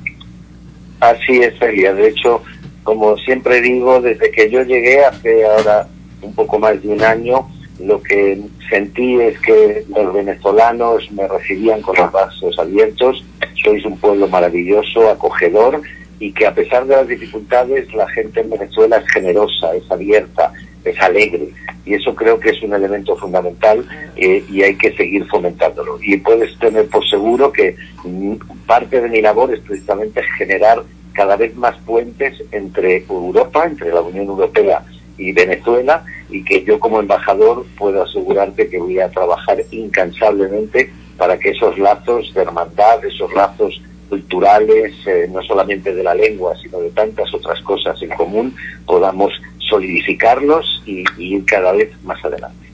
Así 1.01 1.41
es, 1.41 1.59
Celia. 1.59 1.95
De 1.95 2.09
hecho, 2.09 2.43
como 2.83 3.17
siempre 3.19 3.61
digo, 3.61 4.01
desde 4.01 4.31
que 4.31 4.51
yo 4.51 4.63
llegué 4.63 5.05
hace 5.05 5.45
ahora 5.45 5.87
un 6.23 6.35
poco 6.35 6.59
más 6.59 6.81
de 6.83 6.89
un 6.89 7.03
año, 7.03 7.49
lo 7.79 8.03
que 8.03 8.41
sentí 8.69 9.19
es 9.21 9.39
que 9.41 9.85
los 9.89 10.13
venezolanos 10.13 11.11
me 11.13 11.27
recibían 11.27 11.81
con 11.81 11.97
los 11.97 12.13
brazos 12.13 12.59
abiertos. 12.59 13.25
Sois 13.65 13.85
un 13.85 13.99
pueblo 13.99 14.29
maravilloso, 14.29 15.09
acogedor 15.09 15.83
y 16.19 16.33
que 16.33 16.47
a 16.47 16.55
pesar 16.55 16.87
de 16.87 16.97
las 16.97 17.09
dificultades, 17.09 17.93
la 17.95 18.07
gente 18.09 18.41
en 18.41 18.51
Venezuela 18.51 18.99
es 18.99 19.11
generosa, 19.11 19.75
es 19.75 19.91
abierta, 19.91 20.53
es 20.85 21.01
alegre. 21.01 21.49
Y 21.85 21.95
eso 21.95 22.15
creo 22.15 22.39
que 22.39 22.51
es 22.51 22.63
un 22.63 22.75
elemento 22.75 23.17
fundamental 23.17 23.87
eh, 24.17 24.45
y 24.49 24.63
hay 24.63 24.77
que 24.77 24.95
seguir 24.97 25.27
fomentándolo. 25.27 25.99
Y 26.03 26.17
puedes 26.19 26.57
tener 26.59 26.87
por 26.89 27.09
seguro 27.09 27.53
que 27.53 27.77
mm, 28.05 28.35
parte 28.67 29.01
de 29.01 29.09
mi 29.09 29.21
labor 29.21 29.53
es 29.53 29.61
precisamente 29.61 30.23
generar 30.39 30.83
cada 31.13 31.37
vez 31.37 31.57
más 31.57 31.77
puentes 31.85 32.43
entre 32.53 33.05
Europa, 33.09 33.65
entre 33.67 33.93
la 33.93 34.01
Unión 34.01 34.27
Europea 34.27 34.83
y 35.19 35.33
Venezuela, 35.33 36.05
y 36.31 36.45
que 36.45 36.65
yo 36.65 36.79
como 36.79 37.01
embajador 37.01 37.67
puedo 37.77 38.03
asegurarte 38.03 38.69
que 38.69 38.79
voy 38.79 39.01
a 39.01 39.11
trabajar 39.11 39.59
incansablemente 39.71 40.91
para 41.19 41.39
que 41.39 41.51
esos 41.51 41.79
lazos 41.79 42.33
de 42.33 42.43
hermandad, 42.43 43.05
esos 43.05 43.33
lazos 43.35 43.83
culturales, 44.09 44.93
eh, 45.07 45.29
no 45.31 45.43
solamente 45.43 45.95
de 45.95 46.03
la 46.03 46.15
lengua, 46.15 46.55
sino 46.63 46.81
de 46.81 46.91
tantas 46.91 47.33
otras 47.33 47.61
cosas 47.63 48.01
en 48.03 48.11
común, 48.11 48.55
podamos 48.87 49.33
solidificarlos 49.71 50.83
y, 50.85 51.05
y 51.17 51.37
ir 51.37 51.45
cada 51.47 51.73
vez 51.73 51.91
más 52.03 52.23
adelante. 52.25 52.71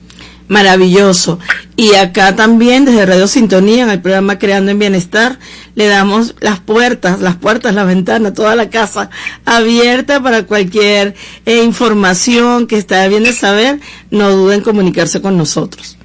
Maravilloso. 0.47 1.39
Y 1.75 1.95
acá 1.95 2.35
también, 2.35 2.85
desde 2.85 3.05
Radio 3.05 3.27
Sintonía, 3.27 3.83
en 3.83 3.89
el 3.89 4.01
programa 4.01 4.39
Creando 4.39 4.71
en 4.71 4.79
Bienestar, 4.79 5.39
le 5.75 5.87
damos 5.87 6.35
las 6.39 6.59
puertas, 6.59 7.19
las 7.19 7.35
puertas, 7.35 7.75
las 7.75 7.85
ventanas, 7.85 8.33
toda 8.33 8.55
la 8.55 8.69
casa 8.69 9.09
abierta 9.45 10.23
para 10.23 10.43
cualquier 10.43 11.15
eh, 11.45 11.63
información 11.63 12.65
que 12.65 12.77
está 12.77 13.05
bien 13.09 13.23
de 13.23 13.33
saber. 13.33 13.79
No 14.09 14.29
duden 14.31 14.59
en 14.59 14.63
comunicarse 14.63 15.21
con 15.21 15.37
nosotros. 15.37 15.97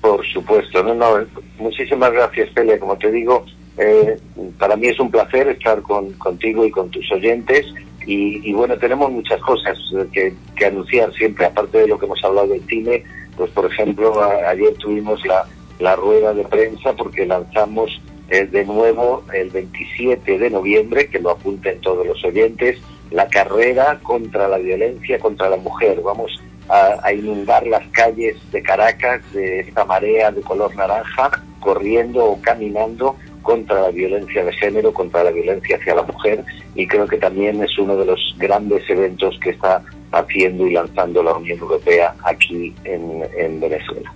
Por 0.00 0.26
supuesto, 0.26 0.82
no, 0.82 0.94
no, 0.94 1.26
muchísimas 1.58 2.12
gracias, 2.12 2.48
Pele. 2.50 2.78
Como 2.78 2.96
te 2.96 3.10
digo, 3.10 3.44
eh, 3.76 4.16
para 4.58 4.76
mí 4.76 4.86
es 4.86 4.98
un 4.98 5.10
placer 5.10 5.48
estar 5.48 5.82
con, 5.82 6.12
contigo 6.14 6.64
y 6.64 6.70
con 6.70 6.90
tus 6.90 7.10
oyentes. 7.12 7.66
Y, 8.06 8.48
y 8.48 8.52
bueno, 8.52 8.76
tenemos 8.76 9.10
muchas 9.10 9.40
cosas 9.40 9.78
que, 10.12 10.34
que 10.56 10.66
anunciar 10.66 11.12
siempre, 11.14 11.46
aparte 11.46 11.78
de 11.78 11.88
lo 11.88 11.98
que 11.98 12.06
hemos 12.06 12.22
hablado 12.24 12.48
del 12.48 12.66
cine. 12.66 13.04
Pues, 13.36 13.50
por 13.50 13.66
ejemplo, 13.66 14.12
ayer 14.46 14.74
tuvimos 14.74 15.24
la, 15.26 15.46
la 15.78 15.96
rueda 15.96 16.32
de 16.32 16.44
prensa 16.44 16.92
porque 16.94 17.26
lanzamos 17.26 18.00
eh, 18.28 18.46
de 18.46 18.64
nuevo 18.64 19.24
el 19.32 19.50
27 19.50 20.38
de 20.38 20.50
noviembre, 20.50 21.08
que 21.08 21.18
lo 21.18 21.30
apunten 21.30 21.80
todos 21.80 22.06
los 22.06 22.24
oyentes, 22.24 22.78
la 23.10 23.28
carrera 23.28 23.98
contra 24.02 24.48
la 24.48 24.58
violencia 24.58 25.18
contra 25.18 25.48
la 25.48 25.56
mujer. 25.56 26.00
Vamos 26.02 26.32
a, 26.68 26.98
a 27.02 27.12
inundar 27.12 27.66
las 27.66 27.86
calles 27.88 28.36
de 28.50 28.62
Caracas 28.62 29.20
de 29.32 29.60
esta 29.60 29.84
marea 29.84 30.30
de 30.30 30.40
color 30.42 30.74
naranja, 30.74 31.30
corriendo 31.60 32.24
o 32.24 32.40
caminando 32.40 33.16
contra 33.44 33.82
la 33.82 33.90
violencia 33.90 34.44
de 34.44 34.52
género, 34.54 34.92
contra 34.92 35.22
la 35.22 35.30
violencia 35.30 35.76
hacia 35.76 35.94
la 35.94 36.02
mujer 36.02 36.44
y 36.74 36.88
creo 36.88 37.06
que 37.06 37.18
también 37.18 37.62
es 37.62 37.78
uno 37.78 37.96
de 37.96 38.06
los 38.06 38.34
grandes 38.38 38.82
eventos 38.90 39.38
que 39.40 39.50
está 39.50 39.80
haciendo 40.10 40.66
y 40.66 40.72
lanzando 40.72 41.22
la 41.22 41.34
Unión 41.34 41.60
Europea 41.60 42.14
aquí 42.24 42.74
en, 42.84 43.22
en 43.38 43.60
Venezuela. 43.60 44.12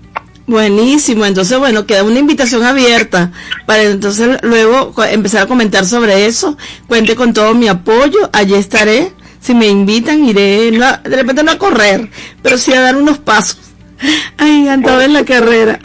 Buenísimo, 0.46 1.26
entonces 1.26 1.58
bueno, 1.58 1.84
queda 1.84 2.02
una 2.04 2.18
invitación 2.18 2.64
abierta 2.64 3.32
para 3.66 3.82
entonces 3.82 4.38
luego 4.42 4.94
empezar 5.04 5.42
a 5.42 5.46
comentar 5.46 5.84
sobre 5.84 6.26
eso. 6.26 6.56
Cuente 6.86 7.14
con 7.14 7.34
todo 7.34 7.54
mi 7.54 7.68
apoyo, 7.68 8.30
allí 8.32 8.54
estaré. 8.54 9.12
Si 9.40 9.54
me 9.54 9.66
invitan, 9.68 10.24
iré, 10.24 10.72
no 10.72 10.86
de 11.04 11.16
repente 11.16 11.44
no 11.44 11.52
a 11.52 11.58
correr, 11.58 12.08
pero 12.42 12.56
sí 12.56 12.72
a 12.72 12.80
dar 12.80 12.96
unos 12.96 13.18
pasos. 13.18 13.58
Ay, 14.38 14.68
andaba 14.68 15.04
en 15.04 15.12
la 15.12 15.24
carrera. 15.24 15.78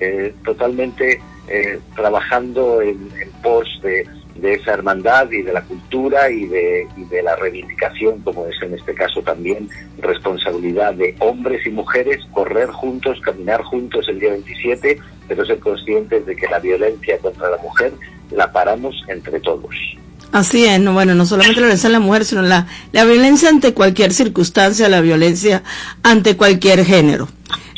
eh, 0.00 0.34
totalmente 0.44 1.22
eh, 1.48 1.78
trabajando 1.94 2.82
en, 2.82 3.08
en 3.20 3.30
pos 3.42 3.66
de, 3.82 4.06
de 4.40 4.54
esa 4.54 4.72
hermandad 4.72 5.30
y 5.30 5.42
de 5.42 5.52
la 5.52 5.62
cultura 5.62 6.30
y 6.30 6.46
de, 6.46 6.86
y 6.96 7.04
de 7.04 7.22
la 7.22 7.36
reivindicación, 7.36 8.20
como 8.20 8.46
es 8.46 8.56
en 8.62 8.74
este 8.74 8.94
caso 8.94 9.22
también 9.22 9.68
responsabilidad 9.98 10.94
de 10.94 11.14
hombres 11.18 11.66
y 11.66 11.70
mujeres, 11.70 12.24
correr 12.32 12.68
juntos, 12.70 13.20
caminar 13.22 13.62
juntos 13.62 14.06
el 14.08 14.18
día 14.18 14.30
27, 14.30 14.98
pero 15.28 15.44
ser 15.44 15.58
conscientes 15.58 16.26
de 16.26 16.36
que 16.36 16.48
la 16.48 16.58
violencia 16.58 17.18
contra 17.18 17.50
la 17.50 17.58
mujer 17.58 17.92
la 18.30 18.50
paramos 18.52 18.94
entre 19.08 19.40
todos. 19.40 19.74
Así 20.32 20.64
es, 20.64 20.78
no, 20.80 20.92
bueno, 20.92 21.14
no 21.14 21.26
solamente 21.26 21.60
la 21.60 21.66
violencia 21.66 21.88
en 21.88 21.92
la 21.92 22.00
mujer, 22.00 22.24
sino 22.24 22.42
la, 22.42 22.66
la 22.92 23.04
violencia 23.04 23.48
ante 23.48 23.74
cualquier 23.74 24.12
circunstancia, 24.12 24.88
la 24.88 25.00
violencia 25.00 25.64
ante 26.02 26.36
cualquier 26.36 26.84
género. 26.84 27.28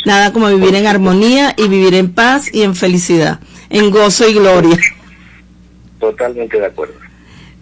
Nada 0.05 0.33
como 0.33 0.49
vivir 0.49 0.75
en 0.75 0.87
armonía 0.87 1.55
y 1.57 1.69
vivir 1.69 1.95
en 1.95 2.13
paz 2.13 2.53
y 2.53 2.63
en 2.63 2.75
felicidad, 2.75 3.41
en 3.71 3.91
gozo 3.91 4.29
y 4.29 4.35
gloria. 4.35 4.77
Totalmente 6.03 6.59
de 6.59 6.67
acuerdo. 6.67 6.95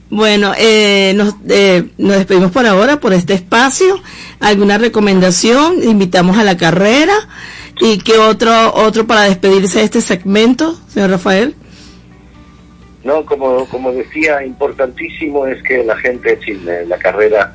Bueno, 0.09 0.55
eh, 0.57 1.12
nos, 1.14 1.35
eh, 1.50 1.90
nos 1.98 2.16
despedimos 2.16 2.50
por 2.50 2.64
ahora 2.64 2.98
por 2.98 3.12
este 3.12 3.35
espacio. 3.35 4.00
¿Alguna 4.40 4.79
recomendación? 4.79 5.83
Invitamos 5.83 6.38
a 6.38 6.44
la 6.44 6.57
carrera. 6.57 7.12
¿Y 7.83 7.98
qué 7.98 8.16
otro, 8.16 8.72
otro 8.72 9.07
para 9.07 9.24
despedirse 9.24 9.81
de 9.81 9.85
este 9.85 10.00
segmento, 10.00 10.81
señor 10.88 11.11
Rafael? 11.11 11.55
No, 13.05 13.26
como, 13.26 13.66
como 13.66 13.92
decía, 13.92 14.42
importantísimo 14.42 15.46
es 15.46 15.62
que 15.62 15.85
la 15.85 15.98
gente, 15.98 16.38
eh, 16.46 16.85
la 16.88 16.96
carrera 16.96 17.53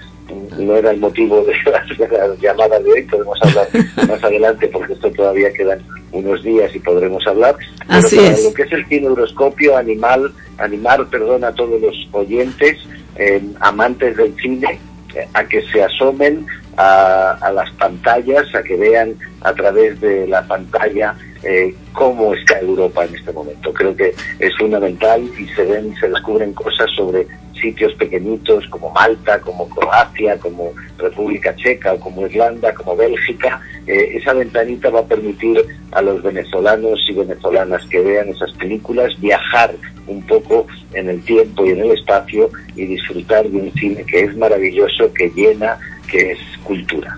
no 0.58 0.76
era 0.76 0.92
el 0.92 1.00
motivo 1.00 1.44
de 1.44 1.54
la, 2.10 2.36
llamada 2.42 2.80
de 2.80 2.92
hoy, 2.92 3.02
podemos 3.04 3.38
hablar 3.42 3.68
más 4.08 4.24
adelante 4.24 4.68
porque 4.68 4.94
esto 4.94 5.12
todavía 5.12 5.52
quedan 5.54 5.80
unos 6.12 6.44
días 6.44 6.74
y 6.76 6.80
podremos 6.80 7.26
hablar. 7.28 7.56
Pero 7.88 8.00
Así 8.00 8.16
para 8.16 8.30
es. 8.30 8.44
lo 8.44 8.54
que 8.54 8.64
es 8.64 8.72
el 8.72 8.86
cine 8.88 9.08
Euroscopio, 9.08 9.78
animal, 9.78 10.32
animar 10.58 11.06
perdón, 11.08 11.44
a 11.44 11.52
todos 11.54 11.80
los 11.82 11.96
oyentes, 12.12 12.78
eh, 13.18 13.42
amantes 13.60 14.18
del 14.18 14.36
cine, 14.42 14.80
eh, 15.16 15.28
a 15.34 15.44
que 15.46 15.62
se 15.72 15.84
asomen 15.84 16.46
a, 16.78 17.38
a 17.42 17.52
las 17.52 17.70
pantallas, 17.72 18.54
a 18.56 18.64
que 18.64 18.76
vean 18.76 19.16
a 19.42 19.54
través 19.54 20.00
de 20.02 20.28
la 20.28 20.46
pantalla 20.48 21.16
eh, 21.46 21.76
cómo 21.94 22.34
está 22.34 22.60
Europa 22.60 23.06
en 23.06 23.16
este 23.16 23.32
momento. 23.32 23.72
Creo 23.72 23.96
que 23.96 24.14
es 24.40 24.58
fundamental 24.58 25.22
y 25.38 25.48
se 25.50 25.64
ven, 25.64 25.96
se 26.00 26.10
descubren 26.10 26.54
cosas 26.54 26.90
sobre 26.96 27.28
sitios 27.60 27.94
pequeñitos 27.96 28.68
como 28.68 28.91
Malta, 28.91 29.39
como 29.41 29.70
Croacia, 29.70 30.38
como 30.39 30.74
República 30.98 31.56
Checa, 31.56 31.98
como 31.98 32.26
Irlanda, 32.26 32.74
como 32.74 32.96
Bélgica. 32.96 33.62
Eh, 33.88 34.18
esa 34.18 34.34
ventanita 34.34 34.89
va 34.89 35.02
a 35.02 35.06
permitir 35.06 35.63
a 35.91 36.02
los 36.02 36.22
venezolanos 36.22 37.00
y 37.10 37.13
venezolanas 37.13 37.86
que 37.88 38.00
vean 38.00 38.30
esas 38.30 38.52
películas 38.54 39.20
viajar 39.20 39.74
un 40.08 40.22
poco 40.24 40.68
en 40.94 41.10
el 41.10 41.22
tiempo 41.24 41.65
y 41.65 41.70
en 41.70 41.80
el 41.80 41.91
espacio 41.91 42.50
y 42.76 42.86
disfrutar 42.86 43.48
de 43.48 43.58
un 43.58 43.72
cine 43.74 44.04
que 44.06 44.22
es 44.22 44.36
maravilloso, 44.38 45.12
que 45.13 45.30
llena, 45.30 45.78
que 46.10 46.32
es 46.32 46.39
cultura. 46.63 47.18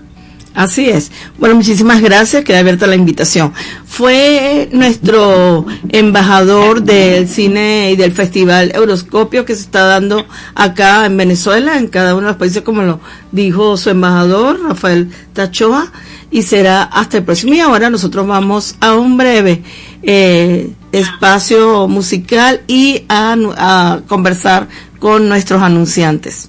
Así 0.54 0.88
es. 0.88 1.12
Bueno, 1.38 1.54
muchísimas 1.54 2.00
gracias, 2.02 2.44
queda 2.44 2.58
abierta 2.58 2.86
la 2.86 2.96
invitación. 2.96 3.52
Fue 3.86 4.68
nuestro 4.72 5.66
embajador 5.90 6.82
del 6.82 7.28
cine 7.28 7.92
y 7.92 7.96
del 7.96 8.12
festival 8.12 8.72
Euroscopio 8.74 9.44
que 9.44 9.54
se 9.54 9.62
está 9.62 9.84
dando 9.84 10.26
acá 10.54 11.06
en 11.06 11.16
Venezuela, 11.16 11.78
en 11.78 11.86
cada 11.88 12.14
uno 12.14 12.26
de 12.26 12.32
los 12.32 12.36
países, 12.36 12.62
como 12.62 12.82
lo 12.82 13.00
dijo 13.30 13.76
su 13.76 13.90
embajador, 13.90 14.60
Rafael 14.62 15.10
Tachoa, 15.32 15.92
y 16.30 16.42
será 16.42 16.82
hasta 16.82 17.18
el 17.18 17.24
próximo. 17.24 17.54
Y 17.54 17.60
ahora 17.60 17.88
nosotros 17.88 18.26
vamos 18.26 18.74
a 18.80 18.94
un 18.94 19.16
breve 19.16 19.62
eh, 20.02 20.72
espacio 20.92 21.88
musical 21.88 22.62
y 22.66 23.04
a, 23.08 24.00
conversar 24.08 24.68
con 24.98 25.28
nuestros 25.28 25.62
anunciantes. 25.62 26.48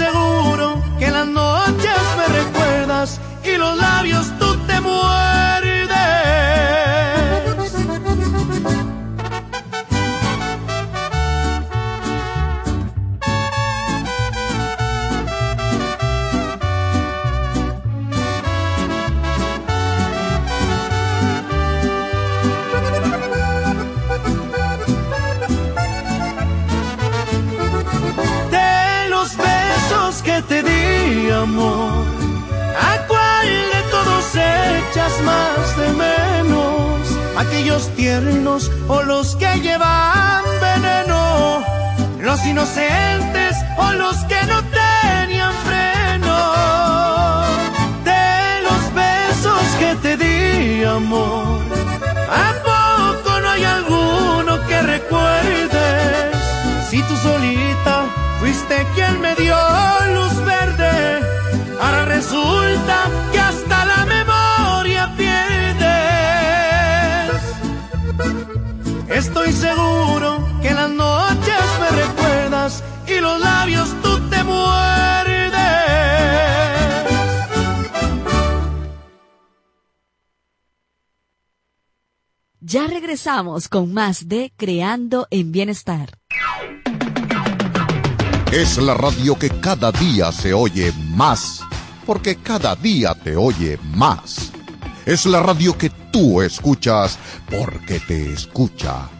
seguro 0.00 0.29
amor. 31.40 32.04
¿A 32.78 33.06
cuál 33.06 33.46
de 33.46 33.82
todos 33.90 34.24
echas 34.34 35.12
más 35.22 35.76
de 35.78 35.88
menos? 36.04 37.00
¿Aquellos 37.36 37.88
tiernos 37.96 38.70
o 38.88 39.02
los 39.02 39.36
que 39.36 39.60
llevan 39.60 40.44
veneno? 40.60 41.64
¿Los 42.20 42.44
inocentes 42.44 43.56
o 43.78 43.92
los 43.92 44.16
que 44.24 44.29
Ya 82.70 82.86
regresamos 82.86 83.68
con 83.68 83.92
más 83.92 84.28
de 84.28 84.52
Creando 84.56 85.26
en 85.32 85.50
Bienestar. 85.50 86.16
Es 88.52 88.78
la 88.78 88.94
radio 88.94 89.36
que 89.36 89.50
cada 89.50 89.90
día 89.90 90.30
se 90.30 90.54
oye 90.54 90.92
más, 91.08 91.62
porque 92.06 92.36
cada 92.36 92.76
día 92.76 93.16
te 93.16 93.34
oye 93.34 93.76
más. 93.96 94.52
Es 95.04 95.26
la 95.26 95.42
radio 95.42 95.76
que 95.76 95.90
tú 96.12 96.42
escuchas 96.42 97.18
porque 97.50 97.98
te 97.98 98.32
escucha. 98.32 99.10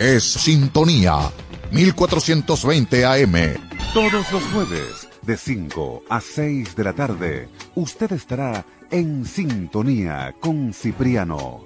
Es 0.00 0.24
Sintonía 0.24 1.30
1420 1.70 3.04
AM. 3.06 3.34
Todos 3.94 4.32
los 4.32 4.42
jueves, 4.52 5.06
de 5.22 5.36
5 5.36 6.02
a 6.08 6.20
6 6.20 6.74
de 6.74 6.82
la 6.82 6.92
tarde, 6.92 7.48
usted 7.76 8.10
estará 8.10 8.66
en 8.90 9.24
sintonía 9.24 10.34
con 10.40 10.72
Cipriano. 10.72 11.65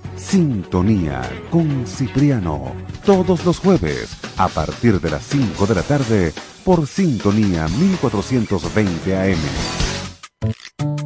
Sintonía 0.21 1.21
con 1.49 1.85
Cipriano, 1.85 2.73
todos 3.05 3.43
los 3.43 3.59
jueves 3.59 4.15
a 4.37 4.47
partir 4.47 5.01
de 5.01 5.09
las 5.09 5.25
5 5.25 5.65
de 5.65 5.75
la 5.75 5.81
tarde 5.81 6.33
por 6.63 6.87
Sintonía 6.87 7.67
1420 7.67 9.17
AM. 9.17 11.00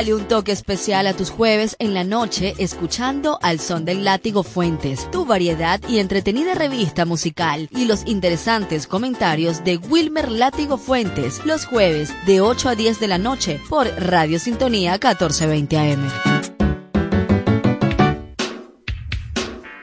Dale 0.00 0.14
un 0.14 0.26
toque 0.26 0.50
especial 0.50 1.06
a 1.06 1.12
tus 1.12 1.28
jueves 1.28 1.76
en 1.78 1.92
la 1.92 2.04
noche 2.04 2.54
escuchando 2.56 3.38
Al 3.42 3.60
Son 3.60 3.84
del 3.84 4.02
Látigo 4.02 4.42
Fuentes, 4.42 5.10
tu 5.10 5.26
variedad 5.26 5.78
y 5.90 5.98
entretenida 5.98 6.54
revista 6.54 7.04
musical 7.04 7.68
y 7.70 7.84
los 7.84 8.06
interesantes 8.06 8.86
comentarios 8.86 9.62
de 9.62 9.76
Wilmer 9.76 10.30
Látigo 10.30 10.78
Fuentes 10.78 11.44
los 11.44 11.66
jueves 11.66 12.14
de 12.24 12.40
8 12.40 12.70
a 12.70 12.74
10 12.76 12.98
de 12.98 13.08
la 13.08 13.18
noche 13.18 13.60
por 13.68 13.88
Radio 13.88 14.38
Sintonía 14.38 14.92
1420 14.92 15.76
AM. 15.76 16.29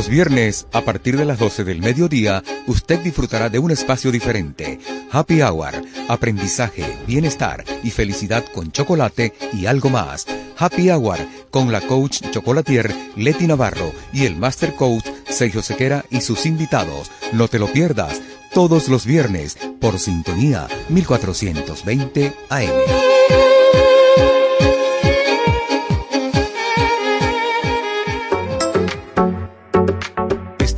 Los 0.00 0.08
viernes, 0.08 0.66
a 0.72 0.80
partir 0.80 1.18
de 1.18 1.26
las 1.26 1.38
12 1.38 1.62
del 1.62 1.82
mediodía, 1.82 2.42
usted 2.66 3.00
disfrutará 3.00 3.50
de 3.50 3.58
un 3.58 3.70
espacio 3.70 4.10
diferente. 4.10 4.80
Happy 5.12 5.42
Hour, 5.42 5.74
aprendizaje, 6.08 6.96
bienestar 7.06 7.62
y 7.82 7.90
felicidad 7.90 8.42
con 8.54 8.72
chocolate 8.72 9.34
y 9.52 9.66
algo 9.66 9.90
más. 9.90 10.24
Happy 10.56 10.88
Hour 10.88 11.18
con 11.50 11.70
la 11.70 11.82
coach 11.82 12.22
chocolatier 12.30 12.90
Leti 13.14 13.46
Navarro 13.46 13.92
y 14.10 14.24
el 14.24 14.36
master 14.36 14.74
coach 14.74 15.04
Sergio 15.28 15.60
Sequera 15.60 16.02
y 16.08 16.22
sus 16.22 16.46
invitados. 16.46 17.10
No 17.34 17.48
te 17.48 17.58
lo 17.58 17.70
pierdas 17.70 18.22
todos 18.54 18.88
los 18.88 19.04
viernes 19.04 19.58
por 19.82 19.98
sintonía 19.98 20.66
1420 20.88 22.32
AM. 22.48 23.49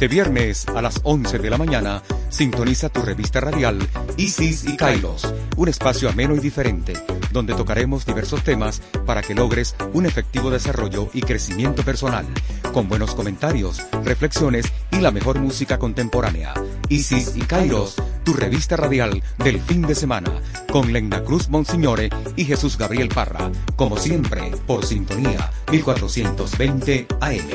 Este 0.03 0.17
viernes 0.17 0.67
a 0.67 0.83
las 0.83 1.01
11 1.05 1.39
de 1.39 1.49
la 1.49 1.59
mañana 1.59 2.03
sintoniza 2.29 2.89
tu 2.89 3.03
revista 3.03 3.39
radial 3.39 3.79
Isis 4.17 4.65
y 4.65 4.77
Kairos, 4.77 5.33
un 5.57 5.69
espacio 5.69 6.09
ameno 6.09 6.35
y 6.35 6.41
diferente 6.41 6.95
donde 7.33 7.55
tocaremos 7.55 8.05
diversos 8.05 8.43
temas 8.43 8.83
para 9.07 9.23
que 9.23 9.35
logres 9.35 9.75
un 9.93 10.07
efectivo 10.07 10.51
desarrollo 10.51 11.09
y 11.15 11.23
crecimiento 11.23 11.83
personal, 11.83 12.27
con 12.73 12.89
buenos 12.89 13.15
comentarios, 13.15 13.81
reflexiones 14.05 14.67
y 14.91 14.97
la 14.97 15.11
mejor 15.11 15.39
música 15.39 15.79
contemporánea. 15.79 16.53
Isis 16.89 17.37
y 17.37 17.41
Kairos, 17.41 17.97
tu 18.25 18.33
revista 18.35 18.77
radial 18.77 19.23
del 19.39 19.61
fin 19.61 19.83
de 19.83 19.95
semana, 19.95 20.33
con 20.71 20.93
Lena 20.93 21.23
Cruz 21.23 21.49
Monsignore 21.49 22.11
y 22.37 22.45
Jesús 22.45 22.79
Gabriel 22.79 23.09
Parra, 23.09 23.51
como 23.77 23.97
siempre, 23.97 24.53
por 24.67 24.85
sintonía 24.85 25.51
1420 25.71 27.07
AM. 27.21 27.49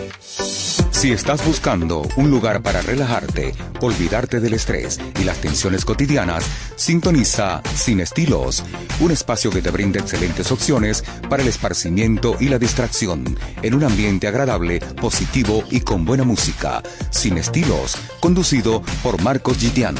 Si 0.98 1.12
estás 1.12 1.46
buscando 1.46 2.02
un 2.16 2.32
lugar 2.32 2.64
para 2.64 2.82
relajarte, 2.82 3.54
olvidarte 3.82 4.40
del 4.40 4.56
estrés 4.56 5.00
y 5.20 5.26
las 5.26 5.40
tensiones 5.40 5.86
cotidianas, 5.86 6.44
sintoniza 6.76 7.62
Sin 7.76 8.00
Estilos, 8.00 8.64
un 9.00 9.12
espacio 9.12 9.52
que 9.52 9.62
te 9.62 9.70
brinda 9.70 10.00
excelentes 10.00 10.52
opciones 10.52 11.04
para 11.30 11.44
el 11.44 11.50
esparcimiento 11.50 12.36
y 12.40 12.50
la 12.50 12.58
distracción, 12.58 13.38
en 13.62 13.76
un 13.76 13.84
ambiente 13.84 14.28
agradable, 14.28 14.80
positivo 14.80 15.64
y 15.70 15.82
con 15.82 16.04
buena 16.04 16.24
música. 16.24 16.82
Sin 17.12 17.38
Estilos, 17.38 17.96
conducido 18.20 18.82
por 19.04 19.22
Marcos 19.22 19.60
Gitian, 19.60 19.96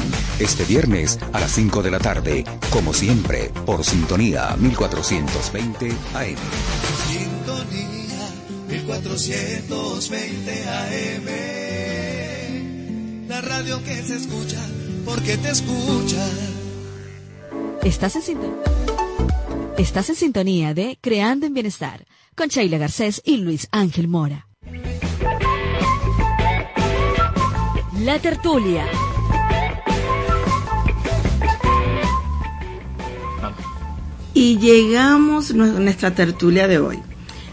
este 0.58 0.74
viernes 0.74 1.18
a 1.32 1.38
las 1.38 1.52
5 1.52 1.84
de 1.84 1.90
la 1.92 2.00
tarde, 2.00 2.44
como 2.70 2.92
siempre, 2.92 3.52
por 3.64 3.84
Sintonía 3.84 4.56
1420 4.58 5.86
AM. 5.86 6.34
Sintonía 7.06 8.28
1420 8.68 10.68
AM. 10.68 11.28
La 13.28 13.40
radio 13.40 13.80
que 13.84 14.02
se 14.02 14.16
escucha 14.16 14.58
porque 15.04 15.36
te 15.36 15.50
escucha. 15.50 16.28
Estás 17.84 18.16
en 18.16 18.22
sintonía. 18.22 18.56
Estás 19.78 20.10
en 20.10 20.16
sintonía 20.16 20.74
de 20.74 20.98
Creando 21.00 21.46
en 21.46 21.54
Bienestar 21.54 22.04
con 22.34 22.48
Sheila 22.48 22.78
Garcés 22.78 23.22
y 23.24 23.36
Luis 23.36 23.68
Ángel 23.70 24.08
Mora. 24.08 24.48
La 28.00 28.18
tertulia. 28.18 28.88
Y 34.38 34.56
llegamos 34.58 35.50
a 35.50 35.54
nuestra 35.54 36.14
tertulia 36.14 36.68
de 36.68 36.78
hoy. 36.78 37.00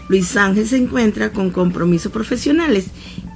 Luis 0.08 0.36
Ángel 0.36 0.68
se 0.68 0.76
encuentra 0.76 1.32
con 1.32 1.50
compromisos 1.50 2.12
profesionales 2.12 2.86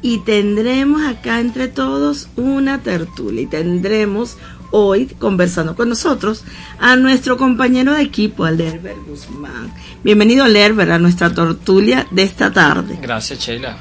y 0.03 0.19
tendremos 0.19 1.03
acá 1.03 1.41
entre 1.41 1.67
todos 1.67 2.29
una 2.37 2.81
tertulia 2.85 3.43
y 3.43 3.47
tendremos 3.47 4.37
hoy 4.71 5.07
conversando 5.19 5.75
con 5.75 5.89
nosotros 5.89 6.45
a 6.79 6.95
nuestro 6.95 7.37
compañero 7.37 7.93
de 7.93 8.03
equipo, 8.03 8.49
Lerber 8.49 8.95
Guzmán. 9.05 9.75
Bienvenido, 10.05 10.47
Lerber, 10.47 10.93
a 10.93 11.01
nuestra 11.01 11.35
tertulia 11.35 12.07
de 12.13 12.23
esta 12.23 12.53
tarde. 12.53 13.01
Gracias, 13.03 13.41
Sheila. 13.41 13.77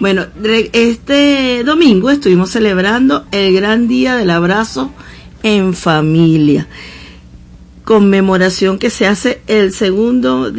Bueno, 0.00 0.26
este 0.72 1.62
domingo 1.62 2.10
estuvimos 2.10 2.50
celebrando 2.50 3.24
el 3.30 3.54
gran 3.54 3.86
día 3.86 4.16
del 4.16 4.30
abrazo 4.30 4.90
en 5.44 5.74
familia. 5.74 6.66
Conmemoración 7.84 8.78
que 8.78 8.88
se 8.88 9.06
hace 9.06 9.42
el 9.46 9.72
segundo 9.72 10.50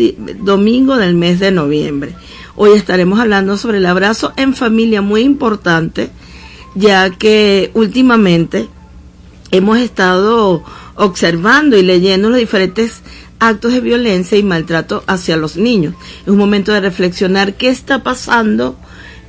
domingo 0.42 0.98
del 0.98 1.16
mes 1.16 1.40
de 1.40 1.52
noviembre. 1.52 2.16
Hoy 2.56 2.72
estaremos 2.74 3.20
hablando 3.20 3.58
sobre 3.58 3.80
el 3.80 3.86
abrazo 3.88 4.32
en 4.38 4.54
familia, 4.54 5.02
muy 5.02 5.22
importante, 5.22 6.12
ya 6.76 7.10
que 7.10 7.72
últimamente 7.74 8.68
hemos 9.50 9.80
estado 9.80 10.64
observando 10.96 11.78
y 11.78 11.82
leyendo 11.82 12.30
los 12.30 12.38
diferentes 12.38 13.02
actos 13.40 13.74
de 13.74 13.82
violencia 13.82 14.38
y 14.38 14.44
maltrato 14.44 15.04
hacia 15.08 15.36
los 15.36 15.58
niños. 15.58 15.96
Es 16.22 16.28
un 16.28 16.38
momento 16.38 16.74
de 16.74 16.82
reflexionar 16.82 17.56
qué 17.56 17.70
está 17.70 18.04
pasando 18.04 18.78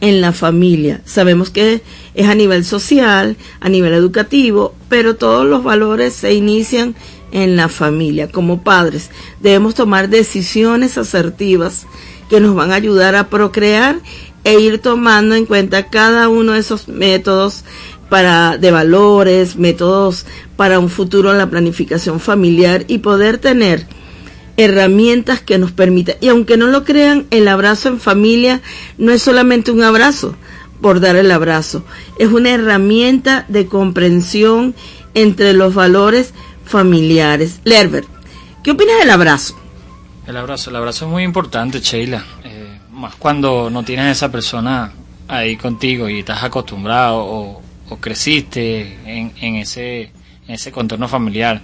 en 0.00 0.20
la 0.20 0.32
familia. 0.32 1.00
Sabemos 1.04 1.50
que 1.50 1.82
es 2.14 2.28
a 2.28 2.34
nivel 2.34 2.64
social, 2.64 3.36
a 3.60 3.68
nivel 3.68 3.92
educativo, 3.94 4.74
pero 4.88 5.16
todos 5.16 5.46
los 5.46 5.64
valores 5.64 6.14
se 6.14 6.34
inician 6.34 6.94
en 7.32 7.56
la 7.56 7.68
familia. 7.68 8.30
Como 8.30 8.62
padres 8.62 9.10
debemos 9.40 9.74
tomar 9.74 10.08
decisiones 10.08 10.98
asertivas 10.98 11.86
que 12.28 12.40
nos 12.40 12.54
van 12.54 12.72
a 12.72 12.76
ayudar 12.76 13.14
a 13.14 13.28
procrear 13.28 14.00
e 14.44 14.60
ir 14.60 14.78
tomando 14.78 15.34
en 15.34 15.46
cuenta 15.46 15.88
cada 15.88 16.28
uno 16.28 16.52
de 16.52 16.60
esos 16.60 16.88
métodos 16.88 17.64
para 18.08 18.58
de 18.58 18.70
valores, 18.70 19.56
métodos 19.56 20.26
para 20.56 20.78
un 20.78 20.88
futuro 20.88 21.32
en 21.32 21.38
la 21.38 21.50
planificación 21.50 22.20
familiar 22.20 22.84
y 22.86 22.98
poder 22.98 23.38
tener 23.38 23.86
herramientas 24.56 25.40
que 25.40 25.58
nos 25.58 25.72
permitan. 25.72 26.16
Y 26.20 26.28
aunque 26.28 26.56
no 26.56 26.66
lo 26.66 26.84
crean, 26.84 27.26
el 27.30 27.48
abrazo 27.48 27.88
en 27.88 28.00
familia 28.00 28.62
no 28.98 29.12
es 29.12 29.22
solamente 29.22 29.70
un 29.70 29.82
abrazo 29.82 30.36
por 30.80 31.00
dar 31.00 31.16
el 31.16 31.30
abrazo, 31.30 31.84
es 32.18 32.28
una 32.28 32.50
herramienta 32.50 33.46
de 33.48 33.66
comprensión 33.66 34.74
entre 35.14 35.54
los 35.54 35.74
valores 35.74 36.34
familiares. 36.66 37.60
Lerber, 37.64 38.04
¿qué 38.62 38.72
opinas 38.72 38.98
del 38.98 39.10
abrazo? 39.10 39.58
El 40.26 40.36
abrazo, 40.36 40.70
el 40.70 40.76
abrazo 40.76 41.06
es 41.06 41.10
muy 41.10 41.22
importante, 41.22 41.80
Sheila. 41.80 42.24
Eh, 42.44 42.78
más 42.92 43.14
cuando 43.14 43.70
no 43.70 43.84
tienes 43.84 44.06
a 44.06 44.10
esa 44.10 44.32
persona 44.32 44.92
ahí 45.28 45.56
contigo 45.56 46.08
y 46.08 46.20
estás 46.20 46.42
acostumbrado 46.42 47.18
o, 47.18 47.62
o 47.88 47.96
creciste 47.98 48.98
en, 49.04 49.32
en 49.40 49.56
ese, 49.56 50.02
en 50.46 50.54
ese 50.54 50.72
contorno 50.72 51.08
familiar 51.08 51.60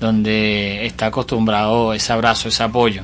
donde 0.00 0.86
está 0.86 1.06
acostumbrado 1.06 1.92
ese 1.92 2.12
abrazo, 2.12 2.48
ese 2.48 2.62
apoyo. 2.62 3.02